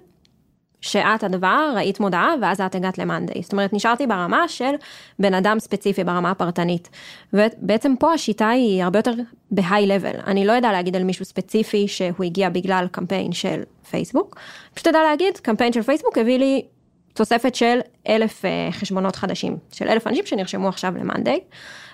[0.81, 3.43] שאת הדבר, ראית מודעה ואז את הגעת למאנדיי.
[3.43, 4.75] זאת אומרת, נשארתי ברמה של
[5.19, 6.89] בן אדם ספציפי, ברמה הפרטנית.
[7.33, 9.13] ובעצם פה השיטה היא הרבה יותר
[9.51, 10.15] בהיי לבל.
[10.27, 14.37] אני לא יודע להגיד על מישהו ספציפי שהוא הגיע בגלל קמפיין של פייסבוק.
[14.75, 16.63] פשוט יודע להגיד, קמפיין של פייסבוק הביא לי
[17.15, 21.41] תוספת של אלף אה, חשבונות חדשים, של אלף אנשים שנרשמו עכשיו למאנדיי.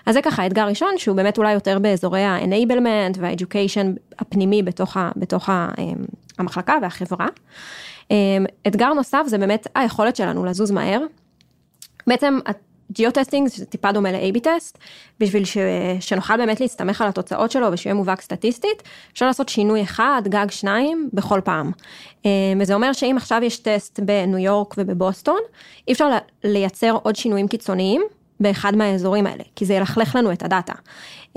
[0.07, 5.11] אז זה ככה אתגר ראשון שהוא באמת אולי יותר באזורי ה-enablement וה-education הפנימי בתוך, ה,
[5.15, 5.83] בתוך ה, אה,
[6.37, 7.27] המחלקה והחברה.
[8.11, 8.15] אה,
[8.67, 11.01] אתגר נוסף זה באמת היכולת שלנו לזוז מהר.
[12.07, 12.39] בעצם
[12.91, 14.77] geo testing זה טיפה דומה ל-AB טסט,
[15.19, 15.57] בשביל ש...
[15.99, 21.09] שנוכל באמת להסתמך על התוצאות שלו ושיהיה מובהק סטטיסטית, אפשר לעשות שינוי אחד, גג שניים,
[21.13, 21.71] בכל פעם.
[22.25, 25.39] אה, וזה אומר שאם עכשיו יש טסט בניו יורק ובבוסטון,
[25.87, 26.09] אי אפשר
[26.43, 28.01] לייצר עוד שינויים קיצוניים
[28.39, 30.73] באחד מהאזורים האלה, כי זה ילכלך לנו את הדאטה.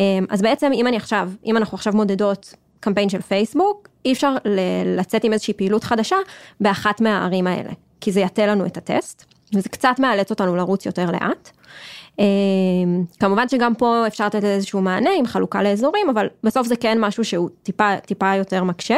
[0.01, 4.35] אה, אז בעצם אם אני עכשיו, אם אנחנו עכשיו מודדות קמפיין של פייסבוק, אי אפשר
[4.97, 6.17] לצאת עם איזושהי פעילות חדשה
[6.61, 9.25] באחת מהערים האלה, כי זה יטה לנו את הטסט.
[9.55, 11.51] וזה קצת מאלץ אותנו לרוץ יותר לאט.
[13.21, 17.25] כמובן שגם פה אפשר לתת איזשהו מענה עם חלוקה לאזורים, אבל בסוף זה כן משהו
[17.25, 18.97] שהוא טיפה, טיפה יותר מקשה.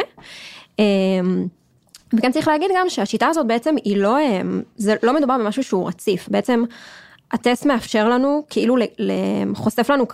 [2.13, 4.17] וכן צריך להגיד גם שהשיטה הזאת בעצם היא לא,
[4.75, 6.63] זה לא מדובר במשהו שהוא רציף, בעצם
[7.33, 8.75] הטסט מאפשר לנו, כאילו
[9.55, 10.05] חושף לנו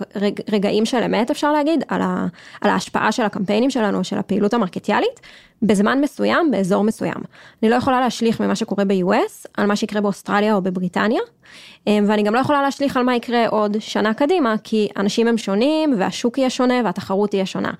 [0.52, 2.28] רגעים של אמת אפשר להגיד, על, ה,
[2.62, 5.20] על ההשפעה של הקמפיינים שלנו, של הפעילות המרקטיאלית,
[5.62, 7.18] בזמן מסוים, באזור מסוים.
[7.64, 11.22] אני לא יכולה להשליך ממה שקורה ב-US, על מה שיקרה באוסטרליה או בבריטניה,
[11.88, 15.94] ואני גם לא יכולה להשליך על מה יקרה עוד שנה קדימה, כי אנשים הם שונים,
[15.98, 17.72] והשוק יהיה שונה, והתחרות תהיה שונה.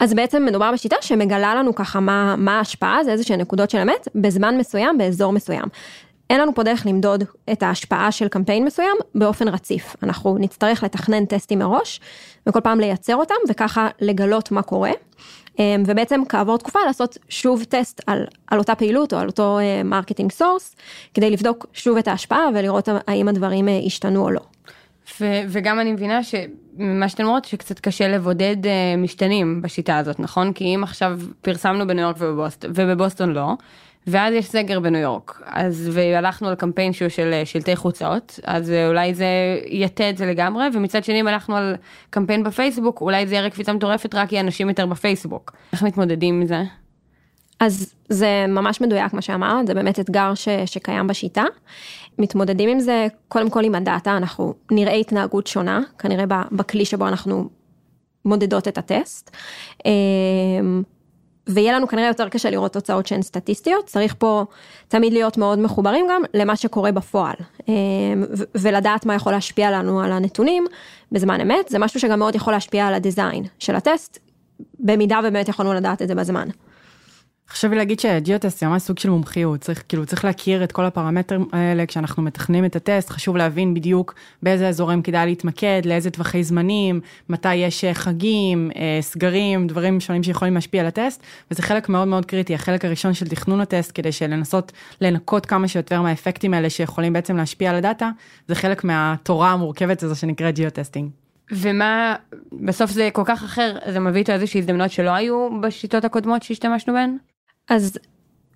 [0.00, 4.08] אז בעצם מדובר בשיטה שמגלה לנו ככה מה, מה ההשפעה, זה איזושהי נקודות של אמת,
[4.14, 5.64] בזמן מסוים, באזור מסוים.
[6.30, 9.96] אין לנו פה דרך למדוד את ההשפעה של קמפיין מסוים באופן רציף.
[10.02, 12.00] אנחנו נצטרך לתכנן טסטים מראש,
[12.46, 14.90] וכל פעם לייצר אותם, וככה לגלות מה קורה.
[15.86, 20.76] ובעצם כעבור תקופה לעשות שוב טסט על, על אותה פעילות או על אותו marketing source,
[21.14, 24.40] כדי לבדוק שוב את ההשפעה ולראות האם הדברים השתנו או לא.
[25.20, 30.52] ו- וגם אני מבינה שמה שאתם אומרות שקצת קשה לבודד uh, משתנים בשיטה הזאת נכון
[30.52, 33.52] כי אם עכשיו פרסמנו בניו יורק ובבוסטון, ובבוסטון לא
[34.08, 39.14] ואז יש סגר בניו יורק אז והלכנו על קמפיין שהוא של שלטי חוצות אז אולי
[39.14, 39.26] זה
[39.66, 41.76] יטה את זה לגמרי ומצד שני אם הלכנו על
[42.10, 46.46] קמפיין בפייסבוק אולי זה יראה קפיצה מטורפת רק כי אנשים יותר בפייסבוק איך מתמודדים עם
[46.46, 46.62] זה.
[47.60, 51.44] אז זה ממש מדויק מה שאמרת, זה באמת אתגר ש, שקיים בשיטה.
[52.18, 57.48] מתמודדים עם זה קודם כל עם הדאטה, אנחנו נראה התנהגות שונה, כנראה בכלי שבו אנחנו
[58.24, 59.36] מודדות את הטסט.
[61.48, 64.44] ויהיה לנו כנראה יותר קשה לראות תוצאות שהן סטטיסטיות, צריך פה
[64.88, 67.34] תמיד להיות מאוד מחוברים גם למה שקורה בפועל,
[68.54, 70.66] ולדעת מה יכול להשפיע לנו על הנתונים
[71.12, 74.18] בזמן אמת, זה משהו שגם מאוד יכול להשפיע על הדיזיין של הטסט,
[74.80, 76.48] במידה ובאמת יכולנו לדעת את זה בזמן.
[77.50, 80.84] חשוב לי להגיד שג'יוטסט זה ממש סוג של מומחיות, צריך כאילו צריך להכיר את כל
[80.84, 86.44] הפרמטרים האלה כשאנחנו מתכננים את הטסט, חשוב להבין בדיוק באיזה אזורים כדאי להתמקד, לאיזה טווחי
[86.44, 92.26] זמנים, מתי יש חגים, סגרים, דברים שונים שיכולים להשפיע על הטסט, וזה חלק מאוד מאוד
[92.26, 97.36] קריטי, החלק הראשון של תכנון הטסט כדי לנסות לנקות כמה שיותר מהאפקטים האלה שיכולים בעצם
[97.36, 98.10] להשפיע על הדאטה,
[98.48, 101.10] זה חלק מהתורה המורכבת הזו שנקראת geo testing.
[101.50, 102.16] ומה
[102.52, 106.92] בסוף זה כל כך אחר זה מביא איתו איזושהי הזדמנות שלא היו בשיטות הקודמות שהשתמשנו
[106.94, 107.16] בהן?
[107.68, 107.98] אז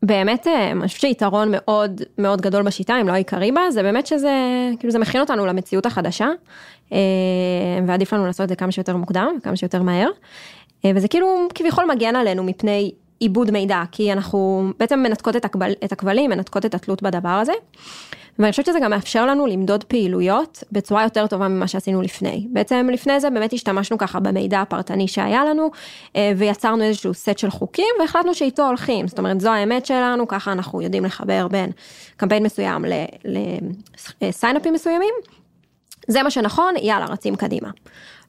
[0.03, 4.07] באמת, אה, אני חושבת שיתרון מאוד מאוד גדול בשיטה, אם לא העיקרי בה, זה באמת
[4.07, 4.33] שזה,
[4.79, 6.29] כאילו זה מכין אותנו למציאות החדשה,
[6.93, 6.99] אה,
[7.87, 10.09] ועדיף לנו לעשות את זה כמה שיותר מוקדם, כמה שיותר מהר,
[10.85, 15.73] אה, וזה כאילו כביכול מגן עלינו מפני עיבוד מידע, כי אנחנו בעצם מנתקות את, הכבל,
[15.85, 17.53] את הכבלים, מנתקות את התלות בדבר הזה.
[18.39, 22.47] ואני חושבת שזה גם מאפשר לנו למדוד פעילויות בצורה יותר טובה ממה שעשינו לפני.
[22.51, 25.71] בעצם לפני זה באמת השתמשנו ככה במידע הפרטני שהיה לנו,
[26.17, 29.09] אה, ויצרנו איזשהו סט של חוקים, והחלטנו שאיתו הולכים.
[29.09, 31.71] זאת אומרת, זו האמת שלנו, ככה אנחנו יודעים לחבר בין
[32.17, 32.85] קמפיין מסוים
[34.23, 35.15] לסיינאפים מסוימים.
[36.09, 37.69] זה מה שנכון, יאללה, רצים קדימה.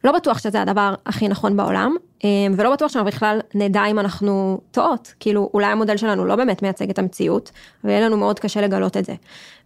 [0.03, 4.62] לא בטוח שזה הדבר הכי נכון בעולם, אה, ולא בטוח שאנחנו בכלל נדע אם אנחנו
[4.71, 7.51] טועות, כאילו אולי המודל שלנו לא באמת מייצג את המציאות,
[7.83, 9.13] ויהיה לנו מאוד קשה לגלות את זה.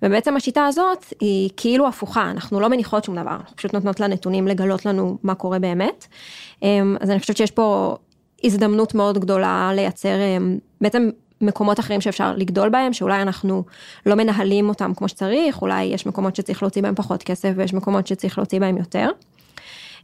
[0.02, 4.48] ובעצם השיטה הזאת היא כאילו הפוכה, אנחנו לא מניחות שום דבר, אנחנו פשוט נותנות לנתונים
[4.48, 6.06] לגלות לנו מה קורה באמת.
[6.64, 7.96] אה, אז אני חושבת שיש פה
[8.44, 10.38] הזדמנות מאוד גדולה לייצר אה,
[10.82, 11.10] בעצם
[11.42, 13.64] מקומות אחרים שאפשר לגדול בהם, שאולי אנחנו
[14.06, 18.08] לא מנהלים אותם כמו שצריך, אולי יש מקומות שצריך להוציא בהם פחות כסף ויש מקומות
[18.08, 19.10] שצריך להוציא בהם יותר.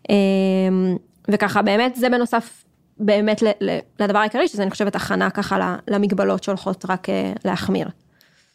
[0.10, 0.98] אמ,
[1.32, 2.64] וככה באמת זה בנוסף
[2.98, 3.44] באמת
[4.00, 7.90] לדבר העיקרי שזה אני חושבת הכנה ככה למגבלות שהולכות רק אה, להחמיר.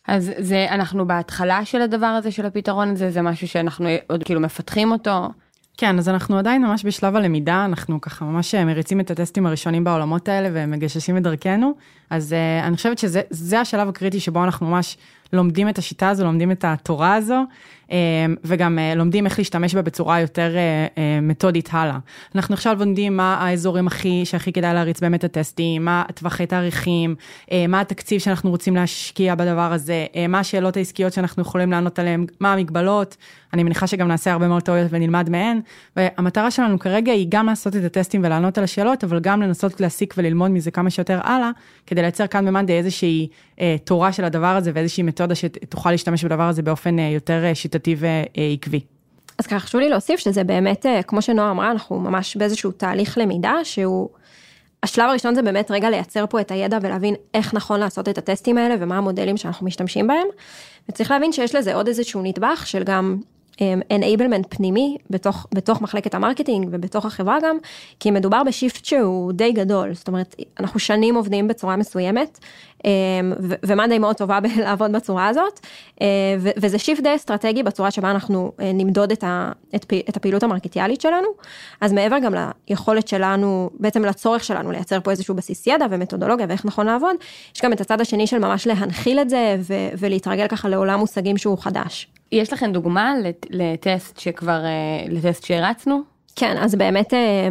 [0.09, 4.41] אז זה אנחנו בהתחלה של הדבר הזה של הפתרון הזה זה משהו שאנחנו עוד כאילו
[4.41, 5.29] מפתחים אותו.
[5.81, 10.29] כן, אז אנחנו עדיין ממש בשלב הלמידה, אנחנו ככה ממש מריצים את הטסטים הראשונים בעולמות
[10.29, 11.75] האלה ומגששים את דרכנו,
[12.11, 14.97] אז uh, אני חושבת שזה השלב הקריטי שבו אנחנו ממש
[15.33, 17.45] לומדים את השיטה הזו, לומדים את התורה הזו,
[17.93, 17.97] אה,
[18.45, 21.99] וגם אה, לומדים איך להשתמש בה בצורה יותר אה, מתודית הלאה.
[22.35, 27.15] אנחנו עכשיו לומדים מה האזורים הכי, שהכי כדאי להריץ באמת הטסטים, מה טווחי תאריכים,
[27.69, 32.53] מה התקציב שאנחנו רוצים להשקיע בדבר הזה, מה השאלות העסקיות שאנחנו יכולים לענות עליהן, מה
[32.53, 33.17] המגבלות.
[33.53, 35.61] אני מניחה שגם נעשה הרבה מאוד טעויות ונלמד מהן,
[35.97, 40.15] והמטרה שלנו כרגע היא גם לעשות את הטסטים ולענות על השאלות, אבל גם לנסות להסיק
[40.19, 41.51] וללמוד מזה כמה שיותר הלאה,
[41.87, 43.29] כדי לייצר כאן במאנדי איזושהי
[43.61, 47.55] אה, תורה של הדבר הזה ואיזושהי מתודה שתוכל להשתמש בדבר הזה באופן אה, יותר אה,
[47.55, 48.81] שיטתי ועקבי.
[49.39, 53.19] אז ככה חשוב לי להוסיף שזה באמת, אה, כמו שנועה אמרה, אנחנו ממש באיזשהו תהליך
[53.19, 54.09] למידה שהוא,
[54.83, 58.59] השלב הראשון זה באמת רגע לייצר פה את הידע ולהבין איך נכון לעשות את הטסטים
[58.59, 60.27] האלה ומה המודלים שאנחנו משתמשים בהם.
[60.89, 63.19] וצריך להבין שיש לזה עוד איזשהו נדבך של גם
[63.91, 67.57] enablement פנימי בתוך, בתוך מחלקת ה marketing ובתוך החברה גם,
[68.01, 72.39] כי מדובר ב shift שהוא די גדול, זאת אומרת, אנחנו שנים עובדים בצורה מסוימת,
[73.63, 75.67] ומאנדי מאוד טובה בלעבוד בצורה הזאת,
[76.57, 81.29] וזה shift די אסטרטגי בצורה שבה אנחנו נמדוד את, ה, את, את הפעילות המרקטיאלית שלנו,
[81.81, 82.35] אז מעבר גם
[82.69, 87.17] ליכולת שלנו, בעצם לצורך שלנו לייצר פה איזשהו בסיס ידע ומתודולוגיה ואיך נכון לעבוד,
[87.55, 89.57] יש גם את הצד השני של ממש להנחיל את זה
[89.99, 92.09] ולהתרגל ככה לעולם מושגים שהוא חדש.
[92.33, 93.15] יש לכם דוגמה
[93.51, 96.03] לטסט שכבר, אה, לטסט שהרצנו?
[96.37, 97.49] כן, אז באמת אה,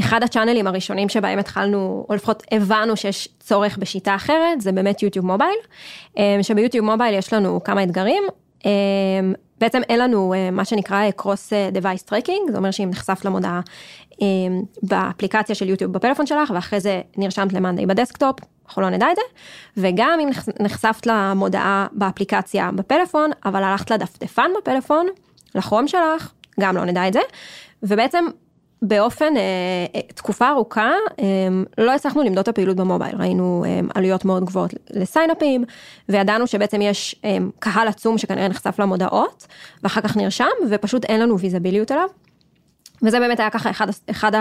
[0.00, 5.26] אחד הצ'אנלים הראשונים שבהם התחלנו, או לפחות הבנו שיש צורך בשיטה אחרת, זה באמת יוטיוב
[5.26, 5.58] mobile,
[6.18, 8.22] אה, שביוטיוב mobile יש לנו כמה אתגרים.
[9.60, 13.60] בעצם אין לנו מה שנקרא cross device tracking, זה אומר שאם נחשף למודעה
[14.82, 19.16] באפליקציה של יוטיוב בפלאפון שלך, ואחרי זה נרשמת למאנדי ב desktop, אנחנו לא נדע את
[19.16, 19.22] זה,
[19.76, 20.28] וגם אם
[20.60, 25.06] נחשפת למודעה באפליקציה בפלאפון, אבל הלכת לדפדפן בפלאפון,
[25.54, 27.20] לכרום שלך, גם לא נדע את זה,
[27.82, 28.24] ובעצם
[28.82, 29.42] באופן, אה,
[29.94, 31.24] אה, תקופה ארוכה, אה,
[31.78, 35.64] לא הצלחנו למדוד את הפעילות במובייל, ראינו עלויות מאוד גבוהות לסיינאפים,
[36.08, 37.22] וידענו שבעצם יש
[37.58, 39.46] קהל עצום שכנראה נחשף למודעות,
[39.82, 42.08] ואחר כך נרשם, ופשוט אין לנו ויזביליות עליו.
[43.02, 44.32] וזה באמת היה ככה אחד, אחד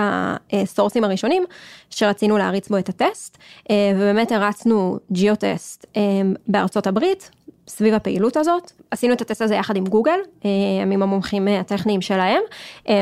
[0.53, 1.43] הסורסים הראשונים
[1.89, 3.37] שרצינו להריץ בו את הטסט,
[3.69, 6.01] אה, ובאמת הרצנו ג'יוטסט אה,
[6.47, 7.31] בארצות הברית
[7.67, 8.71] סביב הפעילות הזאת.
[8.91, 10.49] עשינו את הטסט הזה יחד עם גוגל, אה,
[10.83, 12.41] עם המומחים הטכניים שלהם,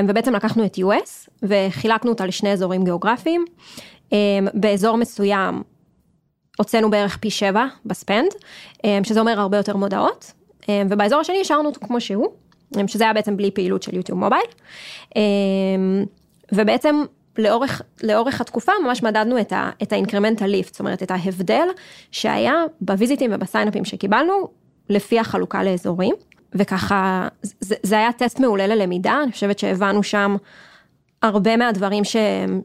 [0.08, 3.46] ובעצם לקחנו את US וחילקנו אותה לשני אזורים גיאוגרפיים.
[4.54, 5.63] באזור מסוים
[6.58, 8.30] הוצאנו בערך פי שבע בספנד,
[9.04, 10.34] שזה אומר הרבה יותר מודעות,
[10.89, 12.28] ובאזור השני השארנו אותו כמו שהוא.
[12.88, 14.46] שזה היה בעצם בלי פעילות של יוטיוב מובייל.
[15.16, 16.06] אמ,
[16.52, 16.96] ובעצם
[17.38, 21.68] לאורך, לאורך התקופה ממש מדדנו את, ה, את האינקרמנטל ליפט, זאת אומרת את ההבדל
[22.12, 24.48] שהיה בוויזיטים ובסיינאפים שקיבלנו
[24.90, 26.16] לפי החלוקה לאזורים.
[26.56, 30.36] וככה זה, זה היה טסט מעולה ללמידה, אני חושבת שהבנו שם
[31.22, 32.16] הרבה מהדברים ש,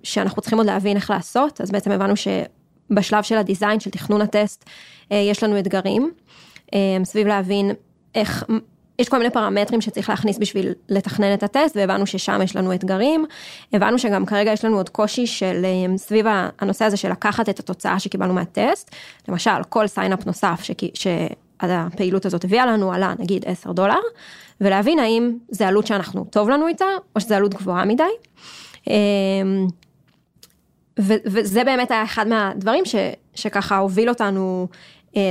[0.03, 4.65] שאנחנו צריכים עוד להבין איך לעשות, אז בעצם הבנו שבשלב של הדיזיין, של תכנון הטסט,
[5.13, 6.13] אה, יש לנו אתגרים,
[6.75, 7.71] אה, סביב להבין
[8.15, 8.45] איך,
[8.99, 13.25] יש כל מיני פרמטרים שצריך להכניס בשביל לתכנן את הטסט והבנו ששם יש לנו אתגרים.
[13.73, 16.27] הבנו שגם כרגע יש לנו עוד קושי של אה, סביב
[16.61, 18.95] הנושא הזה של לקחת את התוצאה שקיבלנו מהטסט.
[19.29, 20.61] למשל כל sign up נוסף
[20.95, 24.01] שהפעילות הזאת הביאה לנו עלה נגיד 10 דולר
[24.61, 26.85] ולהבין האם זה עלות שאנחנו טוב לנו איתה
[27.17, 28.03] או שזה עלות גבוהה מדי.
[28.87, 29.67] אמ,
[31.27, 32.95] וזה באמת היה אחד מהדברים ש,
[33.35, 34.69] שככה הוביל אותנו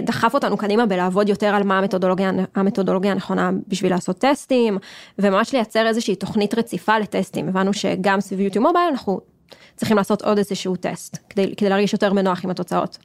[0.03, 4.77] דחף אותנו קדימה בלעבוד יותר על מה המתודולוגיה, המתודולוגיה הנכונה בשביל לעשות טסטים,
[5.19, 7.49] וממש לייצר איזושהי תוכנית רציפה לטסטים.
[7.49, 9.19] הבנו שגם סביב יוטיוב mobile אנחנו
[9.75, 12.97] צריכים לעשות עוד איזשהו טסט, כדי, כדי להרגיש יותר בנוח עם התוצאות.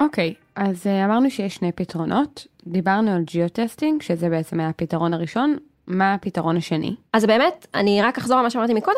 [0.00, 5.14] אוקיי, אז אה, אמרנו שיש שני פתרונות, דיברנו על geo testing, שזה בעצם היה הפתרון
[5.14, 6.94] הראשון, מה הפתרון השני?
[7.12, 8.96] אז באמת, אני רק אחזור על מה שאמרתי מקודם,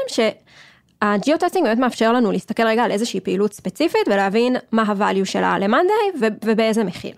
[1.05, 4.90] שה geo testing באמת מאפשר לנו להסתכל רגע על איזושהי פעילות ספציפית ולהבין מה ה
[4.90, 7.15] value שלה ל-Monday ובאיזה מחיר.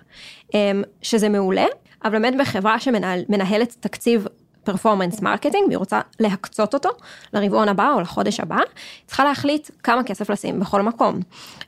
[0.55, 1.65] אמ, שזה מעולה,
[2.05, 4.27] אבל באמת בחברה שמנהלת תקציב
[4.65, 6.89] performance marketing והיא רוצה להקצות אותו
[7.33, 8.59] לרבעון הבא או לחודש הבא,
[9.07, 11.21] צריכה להחליט כמה כסף לשים בכל מקום.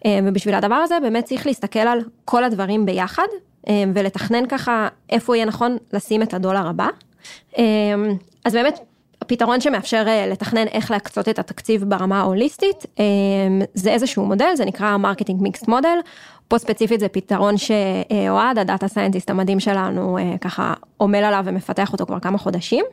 [0.05, 3.27] אמ, ובשביל הדבר הזה באמת צריך להסתכל על כל הדברים ביחד
[3.69, 6.89] אמ, ולתכנן ככה איפה יהיה נכון לשים את הדולר הבא.
[8.45, 8.81] אז באמת,
[9.33, 13.05] הפתרון שמאפשר אה, לתכנן איך להקצות את התקציב ברמה ההוליסטית, אמ,
[13.75, 15.99] זה איזשהו מודל, זה נקרא marketing mix model.
[16.49, 21.93] פה ספציפית זה פתרון שאוהד, ה data scientist המדהים שלנו, אה, ככה עמל עליו ומפתח
[21.93, 22.85] אותו כבר כמה חודשים.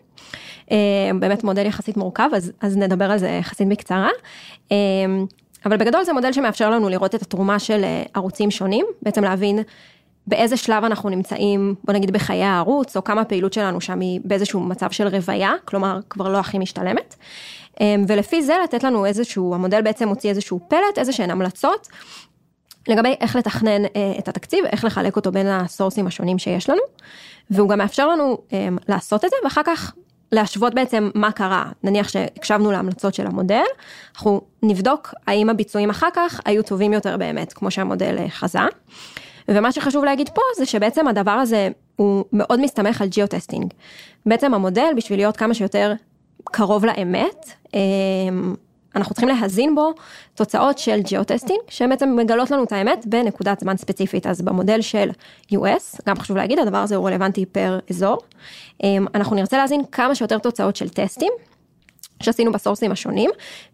[1.19, 4.09] באמת מודל יחסית מורכב, אז, אז נדבר על זה יחסית בקצרה.
[5.65, 9.59] אבל בגדול זה מודל שמאפשר לנו לראות את התרומה של אה, ערוצים שונים, בעצם להבין
[10.27, 14.59] באיזה שלב אנחנו נמצאים, בוא נגיד בחיי הערוץ, או כמה הפעילות שלנו שם היא באיזשהו
[14.59, 17.15] מצב של רוויה, כלומר כבר לא הכי משתלמת.
[17.81, 21.87] אמ, ולפי זה לתת לנו איזשהו, המודל בעצם מוציא איזשהו פלט, איזה שהן המלצות,
[22.87, 26.81] לגבי איך לתכנן אה, את התקציב, איך לחלק אותו בין הסורסים השונים שיש לנו,
[27.49, 29.93] והוא גם מאפשר לנו אמ, לעשות את זה, ואחר כך
[30.31, 33.63] להשוות בעצם מה קרה, נניח שהקשבנו להמלצות של המודל,
[34.15, 38.59] אנחנו נבדוק האם הביצועים אחר כך היו טובים יותר באמת, כמו שהמודל אה, חזה.
[39.47, 43.73] ומה שחשוב להגיד פה זה שבעצם הדבר הזה הוא מאוד מסתמך על geo testing.
[44.25, 45.93] בעצם המודל בשביל להיות כמה שיותר
[46.43, 48.55] קרוב לאמת, אמ,
[48.95, 49.93] אנחנו צריכים להזין בו
[50.35, 54.27] תוצאות של geo testing, שהן בעצם מגלות לנו את האמת בנקודת זמן ספציפית.
[54.27, 55.09] אז במודל של
[55.53, 58.17] US, גם חשוב להגיד, הדבר הזה הוא רלוונטי per אזור.
[58.83, 61.33] אמ, אנחנו נרצה להזין כמה שיותר תוצאות של טסטים,
[62.23, 63.29] שעשינו בסורסים השונים,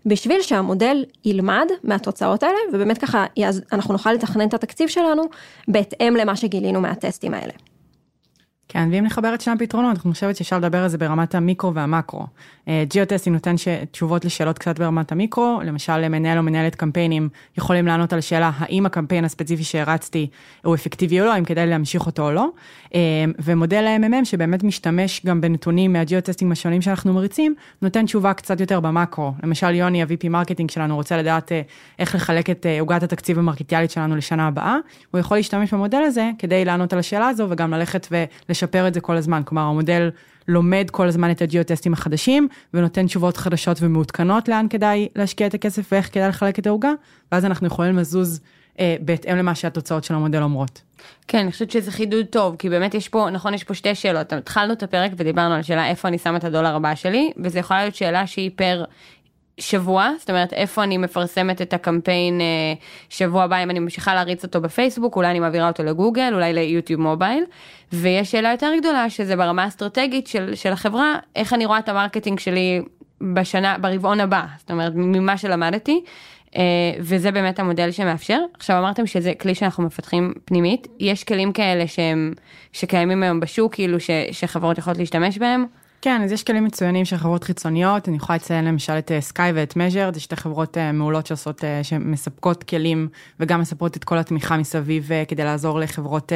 [0.06, 3.26] בשביל שהמודל ילמד מהתוצאות האלה, ובאמת ככה
[3.72, 5.24] אנחנו נוכל לתכנן את התקציב שלנו
[5.68, 7.54] בהתאם למה שגילינו מהטסטים האלה.
[8.74, 12.26] כן, ואם נחבר את שני הפתרונות, אני חושבת שאפשר לדבר על זה ברמת המיקרו והמקרו.
[12.90, 13.68] geo testing נותן ש...
[13.92, 18.86] תשובות לשאלות קצת ברמת המיקרו, למשל מנהל או מנהלת קמפיינים יכולים לענות על שאלה האם
[18.86, 20.28] הקמפיין הספציפי שהרצתי
[20.64, 22.50] הוא אפקטיבי או לא, אם כדאי להמשיך אותו או לא.
[22.96, 23.00] אה,
[23.40, 28.60] ומודל ה-MMM שבאמת משתמש גם בנתונים מה geo testing השונים שאנחנו מריצים, נותן תשובה קצת
[28.60, 29.34] יותר במקרו.
[29.44, 31.62] למשל יוני, ה-VP marketing שלנו, רוצה לדעת אה,
[32.00, 34.78] איך לחלק את אה, עוגת התקציב המרקטיאלית שלנו לשנה הבאה,
[35.12, 38.08] הוא יכול להשתמש במודל הזה כדי לענות על השאלה הזו וגם ללכת
[38.64, 39.42] ולשפר את זה כל הזמן.
[39.46, 40.10] כלומר, המודל
[40.48, 45.92] לומד כל הזמן את הג'יוטסטים החדשים, ונותן תשובות חדשות ומעודכנות לאן כדאי להשקיע את הכסף
[45.92, 46.92] ואיך כדאי לחלק את העוגה,
[47.32, 48.42] ואז אנחנו יכולים לזוז
[48.80, 50.82] אה, בהתאם למה שהתוצאות של המודל אומרות.
[51.28, 54.34] כן, אני חושבת שזה חידוד טוב, כי באמת יש פה, נכון, יש פה שתי שאלות.
[54.34, 57.82] התחלנו את הפרק ודיברנו על שאלה איפה אני שם את הדולר הבא שלי, וזה יכולה
[57.82, 58.84] להיות שאלה שהיא פר
[59.58, 62.46] שבוע, זאת אומרת איפה אני מפרסמת את הקמפיין אה,
[63.10, 67.02] שבוע הבא, אם אני ממשיכה להריץ אותו בפייסבוק, אולי אני מעבירה אותו לגוגל, אולי ליוטיוב
[67.02, 67.44] mobile.
[67.94, 71.95] ויש שאלה יותר גדולה שזה ברמה האסטרטגית של, של החברה, איך אני רואה את ה
[71.95, 72.82] marketing שלי
[73.22, 76.04] בשנה, ברבעון הבא, זאת אומרת ממה שלמדתי.
[76.52, 76.56] אה,
[77.00, 78.40] וזה באמת המודל שמאפשר.
[78.54, 82.34] עכשיו אמרתם שזה כלי שאנחנו מפתחים פנימית, יש כלים כאלה שהם,
[82.74, 85.66] שקיימים היום בשוק, כאילו ש, שחברות יכולות להשתמש בהם?
[86.04, 89.76] כן, אז יש כלים מצוינים של חברות חיצוניות, אני יכולה לציין למשל את Skai ואת
[89.76, 93.08] Measured, זה שתי חברות אה, מעולות שעושות, אה, שמספקות כלים
[93.40, 96.32] וגם מספקות את כל התמיכה מסביב אה, כדי לעזור לחברות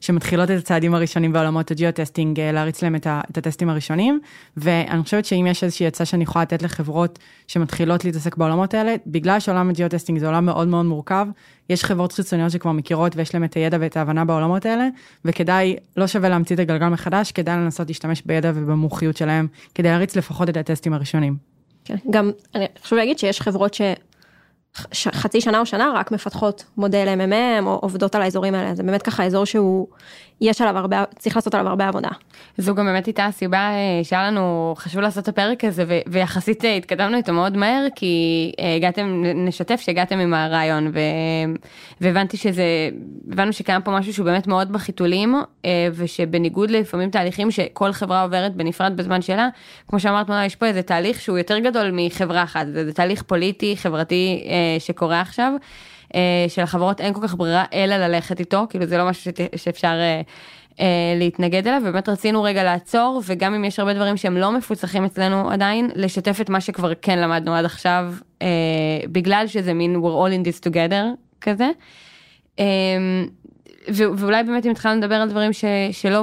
[0.00, 4.20] שמתחילות את הצעדים הראשונים בעולמות ה geo testing, להריץ להם את הטסטים הראשונים,
[4.56, 9.40] ואני חושבת שאם יש איזושהי עצה שאני יכולה לתת לחברות שמתחילות להתעסק בעולמות האלה, בגלל
[9.40, 11.26] שעולם ה geo testing זה עולם מאוד מאוד מורכב,
[11.70, 14.88] יש חברות חיצוניות שכבר מכירות ויש להם את הידע ואת ההבנה בעולמות האלה,
[15.24, 20.16] וכדאי, לא שווה להמציא את הגלגל מחדש, כדאי לנסות להשתמש בידע ובמומחיות שלהם, כדי להריץ
[20.16, 21.36] לפחות את הטסטים הראשונים.
[21.84, 23.74] כן, גם, אני חשוב להגיד שיש חברות
[24.92, 29.02] שחצי שנה או שנה רק מפתחות מודל MMM או עובדות על האזורים האלה, זה באמת
[29.02, 29.86] ככה אזור שהוא
[30.42, 32.08] יש עליו הרבה, צריך לעשות עליו הרבה עבודה.
[32.58, 36.64] זו גם באמת הייתה הסיבה אה, שהיה לנו חשוב לעשות את הפרק הזה ו- ויחסית
[36.64, 41.00] אה, התקדמנו איתו מאוד מהר כי אה, הגעתם, נשתף שהגעתם עם הרעיון ו-
[42.00, 42.64] והבנתי שזה,
[43.32, 45.34] הבנו שקיים פה משהו שהוא באמת מאוד בחיתולים
[45.94, 49.48] ושבניגוד לפעמים תהליכים שכל חברה עוברת בנפרד בזמן שלה,
[49.88, 54.44] כמו שאמרת, יש פה איזה תהליך שהוא יותר גדול מחברה אחת, זה תהליך פוליטי, חברתי
[54.78, 55.52] שקורה עכשיו.
[56.14, 60.20] אה, שלחברות אין כל כך ברירה אלא ללכת איתו, כאילו זה לא משהו שאפשר אה,
[60.80, 65.04] אה, להתנגד אליו, באמת רצינו רגע לעצור, וגם אם יש הרבה דברים שהם לא מפוצחים
[65.04, 68.14] אצלנו עדיין, לשתף את מה שכבר כן למדנו עד עכשיו,
[69.12, 71.04] בגלל שזה מין we're all in this together
[71.40, 71.70] כזה.
[73.88, 76.22] ואולי באמת אם התחלנו לדבר על דברים ש- שלא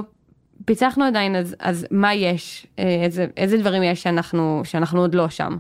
[0.66, 2.68] פיצחנו עדיין, אז, אז מה יש?
[2.78, 5.58] איזה, איזה דברים יש שאנחנו, שאנחנו עוד לא שם?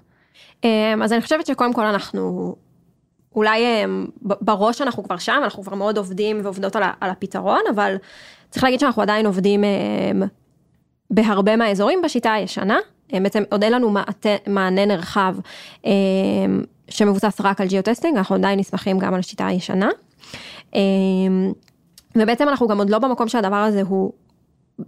[1.03, 2.55] אז אני חושבת שקודם כל אנחנו,
[3.35, 7.95] אולי אמ, בראש אנחנו כבר שם, אנחנו כבר מאוד עובדים ועובדות על, על הפתרון, אבל
[8.49, 10.23] צריך להגיד שאנחנו עדיין עובדים אמ,
[11.11, 12.77] בהרבה מהאזורים בשיטה הישנה.
[13.13, 15.35] אמ, בעצם עוד אין לנו מעטה, מענה נרחב
[16.89, 19.89] שמבוסס רק על geo testing, אנחנו עדיין נסמכים גם על השיטה הישנה.
[22.15, 24.11] ובעצם אנחנו גם עוד לא במקום שהדבר הזה הוא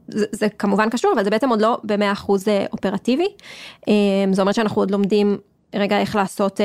[0.07, 3.27] זה, זה כמובן קשור, אבל זה בעצם עוד לא במאה אחוז אה, אופרטיבי.
[4.31, 5.37] זאת אומרת שאנחנו עוד לומדים
[5.75, 6.59] רגע איך לעשות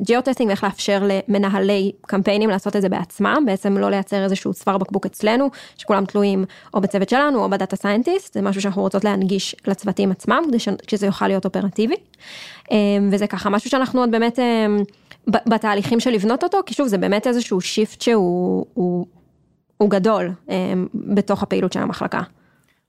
[0.00, 4.78] geo testing ואיך לאפשר למנהלי קמפיינים לעשות את זה בעצמם, בעצם לא לייצר איזשהו צוואר
[4.78, 9.04] בקבוק אצלנו, שכולם תלויים או בצוות שלנו או ב data scientist, זה משהו שאנחנו רוצות
[9.04, 11.96] להנגיש לצוותים עצמם, כדי שזה יוכל להיות אופרטיבי.
[12.72, 12.76] אה,
[13.10, 14.66] וזה ככה משהו שאנחנו עוד באמת אה,
[15.26, 19.06] בתהליכים של לבנות אותו, כי שוב זה באמת איזשהו shift שהוא הוא,
[19.76, 22.20] הוא גדול אה, בתוך הפעילות של המחלקה.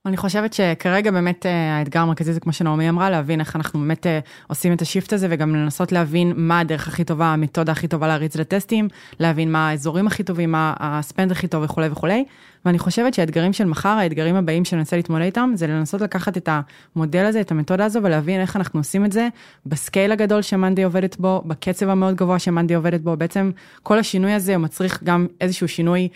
[0.05, 4.07] אני חושבת שכרגע באמת אה, האתגר המרכזי זה כמו שנעמי אמרה, להבין איך אנחנו באמת
[4.07, 7.87] אה, עושים את ה shift הזה וגם לנסות להבין מה הדרך הכי טובה, המתודה הכי
[7.87, 8.87] טובה להריץ טסטים,
[9.19, 12.25] להבין מה האזורים הכי טובים, מה ה spend הכי טוב וכולי וכולי.
[12.65, 16.49] ואני חושבת שהאתגרים של מחר, האתגרים הבאים שננסה להתמודד איתם, זה לנסות לקחת את
[16.95, 19.27] המודל הזה, את המתודה הזו, ולהבין איך אנחנו עושים את זה
[19.65, 23.17] ב scale הגדול ש monday עובדת בו, בקצב המאוד גבוה שמאנדי עובדת בו.
[23.17, 23.51] בעצם
[23.83, 26.09] כל השינוי הזה מצריך גם איזשהו שינוי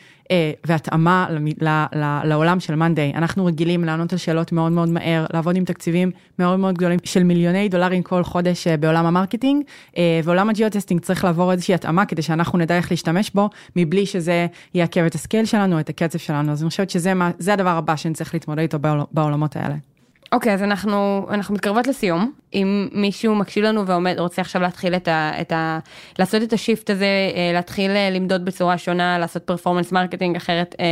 [0.68, 3.12] והתאמה ל- ל- לעולם של monday.
[3.16, 7.24] אנחנו רגילים לענות על שאלות מאוד מאוד מהר, לעבוד עם תקציבים מאוד מאוד גדולים של
[7.24, 9.64] מיליוני דולרים כל חודש אה, בעולם ה marketing,
[9.98, 13.50] אה, ועולם ה geo testing צריך לעבור איזושהי התאמה כדי שאנחנו נדע איך להשתמש בו,
[13.76, 16.52] מבלי שזה יעכב את ה scale שלנו, את הקצב שלנו.
[16.52, 19.89] אז אני חושבת שזה מה, הדבר הבא שנצטרך להתמודד איתו בעול, בעולמות האלה.
[20.32, 22.32] אוקיי, אז אנחנו, אנחנו מתקרבות לסיום.
[22.54, 25.32] אם מישהו מקשיב לנו ועומד, רוצה עכשיו להתחיל את ה...
[25.42, 25.80] את ה
[26.20, 27.06] לעשות את ה shift הזה,
[27.36, 30.86] אה, להתחיל אה, למדוד בצורה שונה, לעשות performance marketing אחרת אה,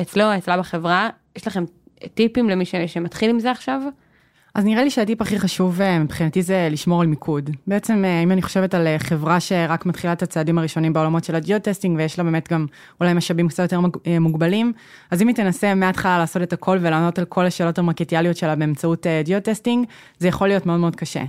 [0.00, 1.64] אצלו, אצלה בחברה, יש לכם
[2.14, 3.80] טיפים למי ש- שמתחיל עם זה עכשיו?
[4.56, 7.50] אז נראה לי שהטיפ הכי חשוב אה, מבחינתי זה לשמור על מיקוד.
[7.66, 11.34] בעצם אה, אם אני חושבת על אה, חברה שרק מתחילה את הצעדים הראשונים בעולמות של
[11.34, 12.66] ה geo testing ויש לה באמת גם
[13.00, 14.72] אולי משאבים קצת יותר מוג- מוגבלים,
[15.10, 19.06] אז אם היא תנסה מההתחלה לעשות את הכל ולענות על כל השאלות המרקטיאליות שלה באמצעות
[19.24, 19.86] geo testing,
[20.18, 21.22] זה יכול להיות מאוד מאוד קשה.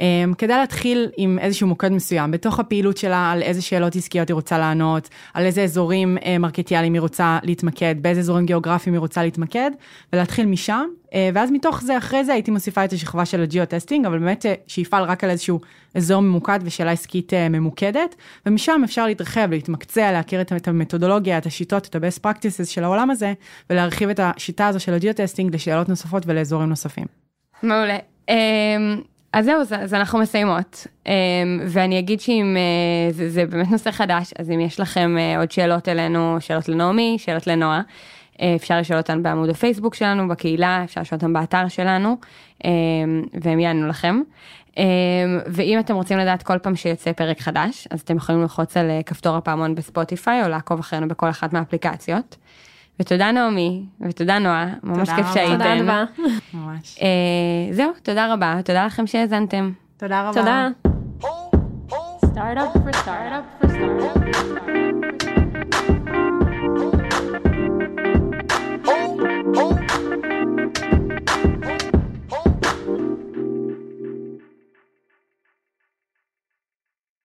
[0.00, 4.34] אה, כדאי להתחיל עם איזשהו מוקד מסוים בתוך הפעילות שלה, על איזה שאלות עסקיות היא
[4.34, 9.22] רוצה לענות, על איזה אזורים אה, מרקטיאליים היא רוצה להתמקד, באיזה אזורים גיאוגרפיים היא רוצה
[9.22, 9.70] להתמקד,
[10.12, 10.84] ולהתחיל משם.
[11.14, 14.18] אה, ואז מתוך זה, אחרי זה הייתי מוסיפה את השכבה של ה geo testing, אבל
[14.18, 15.60] באמת אה, שיפעל רק על איזשהו
[15.94, 18.14] אזור ממוקד ושאלה עסקית ממוקדת,
[18.46, 23.10] ומשם אפשר להתרחב, להתמקצע, להכיר את את המתודולוגיה, את השיטות, את ה-best practices של העולם
[23.10, 23.32] הזה,
[23.70, 27.06] ולהרחיב את השיטה הזו של ה geo testing לשאלות נוספות ולאזורים נוספים.
[27.62, 27.98] מעולה.
[28.28, 29.00] אמ,
[29.32, 31.12] אז זהו, אז, אז אנחנו מסיימות, אמ,
[31.66, 35.50] ואני אגיד שאם אה, זה, זה באמת נושא חדש, אז אם יש לכם אה, עוד
[35.50, 37.82] שאלות אלינו, שאלות לנעמי, שאלות לנועה,
[38.40, 42.16] אה, אפשר לשאול אותן בעמוד הפייסבוק שלנו, בקהילה, אפשר לשאול אותן באתר שלנו,
[42.64, 42.70] אמ,
[43.42, 44.20] והם יענו לכם.
[44.76, 44.84] אמ,
[45.46, 49.36] ואם אתם רוצים לדעת כל פעם שיוצא פרק חדש, אז אתם יכולים ללחוץ על כפתור
[49.36, 52.36] הפעמון בספוטיפיי, או לעקוב אחרינו בכל אחת מהאפליקציות.
[53.00, 55.34] ותודה נעמי, ותודה נועה, ממש תודה כיף רבה.
[55.34, 55.58] שהייתם.
[55.58, 56.04] תודה אדווה.
[56.54, 56.98] ממש.
[57.02, 59.72] אה, זהו, תודה רבה, תודה לכם שהאזנתם.
[59.96, 60.40] תודה רבה.
[60.40, 60.68] תודה.
[63.60, 64.51] For for.